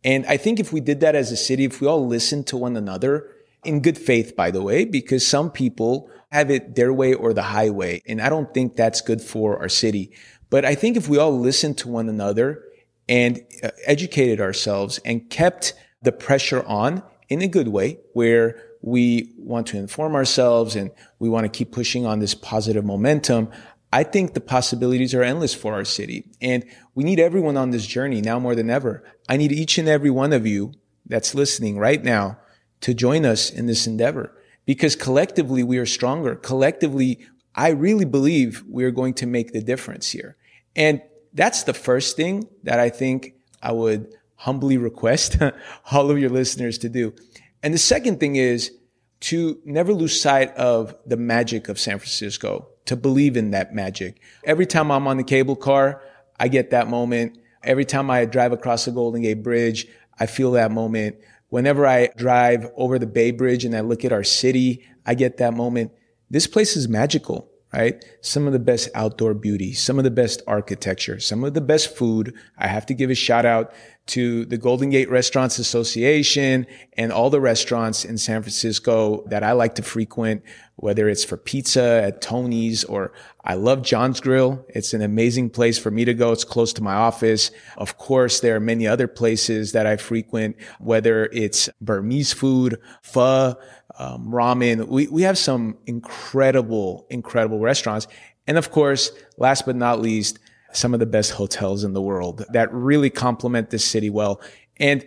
And 0.04 0.26
I 0.26 0.36
think 0.36 0.60
if 0.60 0.72
we 0.72 0.80
did 0.80 1.00
that 1.00 1.14
as 1.14 1.32
a 1.32 1.36
city, 1.36 1.64
if 1.64 1.80
we 1.80 1.86
all 1.86 2.06
listened 2.06 2.46
to 2.48 2.56
one 2.56 2.76
another 2.76 3.28
in 3.64 3.80
good 3.80 3.98
faith, 3.98 4.36
by 4.36 4.50
the 4.50 4.62
way, 4.62 4.84
because 4.84 5.26
some 5.26 5.50
people 5.50 6.10
have 6.30 6.50
it 6.50 6.74
their 6.74 6.92
way 6.92 7.14
or 7.14 7.32
the 7.32 7.42
highway. 7.42 8.02
And 8.06 8.20
I 8.20 8.28
don't 8.28 8.52
think 8.52 8.74
that's 8.74 9.00
good 9.00 9.20
for 9.20 9.58
our 9.60 9.68
city. 9.68 10.12
But 10.50 10.64
I 10.64 10.74
think 10.74 10.96
if 10.96 11.08
we 11.08 11.18
all 11.18 11.38
listen 11.38 11.74
to 11.76 11.88
one 11.88 12.08
another 12.08 12.64
and 13.08 13.40
uh, 13.62 13.70
educated 13.86 14.40
ourselves 14.40 14.98
and 15.04 15.28
kept 15.30 15.74
the 16.02 16.12
pressure 16.12 16.64
on 16.66 17.02
in 17.28 17.42
a 17.42 17.48
good 17.48 17.68
way 17.68 17.98
where 18.12 18.60
we 18.82 19.32
want 19.38 19.66
to 19.68 19.78
inform 19.78 20.14
ourselves 20.14 20.74
and 20.76 20.90
we 21.18 21.28
want 21.28 21.44
to 21.44 21.48
keep 21.48 21.70
pushing 21.70 22.04
on 22.04 22.18
this 22.18 22.34
positive 22.34 22.84
momentum. 22.84 23.48
I 23.92 24.02
think 24.02 24.34
the 24.34 24.40
possibilities 24.40 25.14
are 25.14 25.22
endless 25.22 25.54
for 25.54 25.74
our 25.74 25.84
city 25.84 26.30
and 26.40 26.64
we 26.94 27.04
need 27.04 27.20
everyone 27.20 27.56
on 27.56 27.70
this 27.70 27.86
journey 27.86 28.20
now 28.20 28.38
more 28.38 28.54
than 28.54 28.70
ever. 28.70 29.04
I 29.28 29.36
need 29.36 29.52
each 29.52 29.78
and 29.78 29.88
every 29.88 30.10
one 30.10 30.32
of 30.32 30.46
you 30.46 30.72
that's 31.06 31.34
listening 31.34 31.78
right 31.78 32.02
now 32.02 32.38
to 32.80 32.94
join 32.94 33.24
us 33.24 33.50
in 33.50 33.66
this 33.66 33.86
endeavor 33.86 34.36
because 34.64 34.96
collectively 34.96 35.62
we 35.62 35.78
are 35.78 35.86
stronger. 35.86 36.34
Collectively, 36.34 37.26
I 37.54 37.70
really 37.70 38.04
believe 38.04 38.64
we 38.68 38.84
are 38.84 38.90
going 38.90 39.14
to 39.14 39.26
make 39.26 39.52
the 39.52 39.62
difference 39.62 40.10
here. 40.10 40.36
And 40.74 41.02
that's 41.34 41.64
the 41.64 41.74
first 41.74 42.16
thing 42.16 42.48
that 42.64 42.78
I 42.78 42.90
think 42.90 43.34
I 43.62 43.72
would 43.72 44.14
humbly 44.36 44.76
request 44.76 45.38
all 45.92 46.10
of 46.10 46.18
your 46.18 46.30
listeners 46.30 46.78
to 46.78 46.88
do. 46.88 47.14
And 47.62 47.72
the 47.72 47.78
second 47.78 48.20
thing 48.20 48.36
is 48.36 48.72
to 49.20 49.60
never 49.64 49.92
lose 49.92 50.20
sight 50.20 50.54
of 50.56 50.96
the 51.06 51.16
magic 51.16 51.68
of 51.68 51.78
San 51.78 51.98
Francisco, 51.98 52.68
to 52.86 52.96
believe 52.96 53.36
in 53.36 53.52
that 53.52 53.72
magic. 53.72 54.20
Every 54.44 54.66
time 54.66 54.90
I'm 54.90 55.06
on 55.06 55.16
the 55.16 55.24
cable 55.24 55.54
car, 55.54 56.02
I 56.40 56.48
get 56.48 56.70
that 56.70 56.88
moment. 56.88 57.38
Every 57.62 57.84
time 57.84 58.10
I 58.10 58.24
drive 58.24 58.50
across 58.50 58.84
the 58.84 58.90
Golden 58.90 59.22
Gate 59.22 59.44
Bridge, 59.44 59.86
I 60.18 60.26
feel 60.26 60.50
that 60.52 60.72
moment. 60.72 61.16
Whenever 61.50 61.86
I 61.86 62.08
drive 62.16 62.68
over 62.76 62.98
the 62.98 63.06
Bay 63.06 63.30
Bridge 63.30 63.64
and 63.64 63.76
I 63.76 63.80
look 63.80 64.04
at 64.04 64.12
our 64.12 64.24
city, 64.24 64.84
I 65.06 65.14
get 65.14 65.36
that 65.36 65.54
moment. 65.54 65.92
This 66.28 66.48
place 66.48 66.76
is 66.76 66.88
magical 66.88 67.51
right? 67.72 68.04
Some 68.20 68.46
of 68.46 68.52
the 68.52 68.58
best 68.58 68.88
outdoor 68.94 69.34
beauty, 69.34 69.72
some 69.72 69.98
of 69.98 70.04
the 70.04 70.10
best 70.10 70.42
architecture, 70.46 71.18
some 71.18 71.42
of 71.44 71.54
the 71.54 71.60
best 71.60 71.96
food. 71.96 72.34
I 72.58 72.66
have 72.68 72.86
to 72.86 72.94
give 72.94 73.10
a 73.10 73.14
shout 73.14 73.46
out 73.46 73.72
to 74.04 74.44
the 74.46 74.58
Golden 74.58 74.90
Gate 74.90 75.08
Restaurants 75.08 75.58
Association 75.58 76.66
and 76.94 77.12
all 77.12 77.30
the 77.30 77.40
restaurants 77.40 78.04
in 78.04 78.18
San 78.18 78.42
Francisco 78.42 79.24
that 79.28 79.44
I 79.44 79.52
like 79.52 79.76
to 79.76 79.82
frequent, 79.82 80.42
whether 80.74 81.08
it's 81.08 81.24
for 81.24 81.36
pizza 81.36 82.02
at 82.02 82.20
Tony's 82.20 82.82
or 82.82 83.12
I 83.44 83.54
love 83.54 83.82
John's 83.82 84.20
Grill. 84.20 84.64
It's 84.68 84.92
an 84.92 85.02
amazing 85.02 85.50
place 85.50 85.78
for 85.78 85.90
me 85.90 86.04
to 86.04 86.14
go. 86.14 86.32
It's 86.32 86.44
close 86.44 86.72
to 86.74 86.82
my 86.82 86.94
office. 86.94 87.52
Of 87.76 87.96
course, 87.96 88.40
there 88.40 88.56
are 88.56 88.60
many 88.60 88.86
other 88.88 89.06
places 89.06 89.72
that 89.72 89.86
I 89.86 89.96
frequent, 89.96 90.56
whether 90.80 91.26
it's 91.26 91.68
Burmese 91.80 92.32
food, 92.32 92.78
pho, 93.02 93.54
um, 93.98 94.28
ramen. 94.28 94.86
We, 94.88 95.06
we 95.06 95.22
have 95.22 95.38
some 95.38 95.76
incredible, 95.86 97.06
incredible 97.10 97.60
restaurants. 97.60 98.06
And 98.46 98.58
of 98.58 98.70
course, 98.70 99.10
last 99.36 99.66
but 99.66 99.76
not 99.76 100.00
least, 100.00 100.38
some 100.72 100.94
of 100.94 101.00
the 101.00 101.06
best 101.06 101.32
hotels 101.32 101.84
in 101.84 101.92
the 101.92 102.02
world 102.02 102.44
that 102.52 102.72
really 102.72 103.10
complement 103.10 103.70
this 103.70 103.84
city 103.84 104.10
well. 104.10 104.40
And 104.78 105.06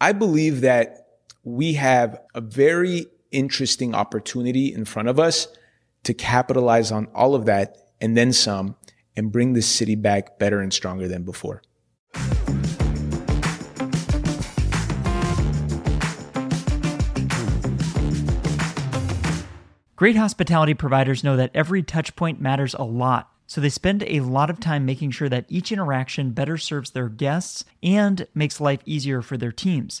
I 0.00 0.12
believe 0.12 0.60
that 0.62 1.08
we 1.42 1.74
have 1.74 2.20
a 2.34 2.40
very 2.40 3.06
interesting 3.30 3.94
opportunity 3.94 4.72
in 4.72 4.84
front 4.84 5.08
of 5.08 5.18
us 5.18 5.48
to 6.04 6.14
capitalize 6.14 6.90
on 6.92 7.08
all 7.14 7.34
of 7.34 7.46
that 7.46 7.76
and 8.00 8.16
then 8.16 8.32
some 8.32 8.76
and 9.16 9.32
bring 9.32 9.52
this 9.52 9.66
city 9.66 9.94
back 9.94 10.38
better 10.38 10.60
and 10.60 10.72
stronger 10.72 11.08
than 11.08 11.24
before. 11.24 11.62
Great 20.00 20.16
hospitality 20.16 20.72
providers 20.72 21.22
know 21.22 21.36
that 21.36 21.50
every 21.52 21.82
touchpoint 21.82 22.40
matters 22.40 22.72
a 22.72 22.82
lot, 22.82 23.30
so 23.46 23.60
they 23.60 23.68
spend 23.68 24.02
a 24.04 24.20
lot 24.20 24.48
of 24.48 24.58
time 24.58 24.86
making 24.86 25.10
sure 25.10 25.28
that 25.28 25.44
each 25.50 25.70
interaction 25.70 26.30
better 26.30 26.56
serves 26.56 26.92
their 26.92 27.10
guests 27.10 27.66
and 27.82 28.26
makes 28.34 28.62
life 28.62 28.80
easier 28.86 29.20
for 29.20 29.36
their 29.36 29.52
teams. 29.52 30.00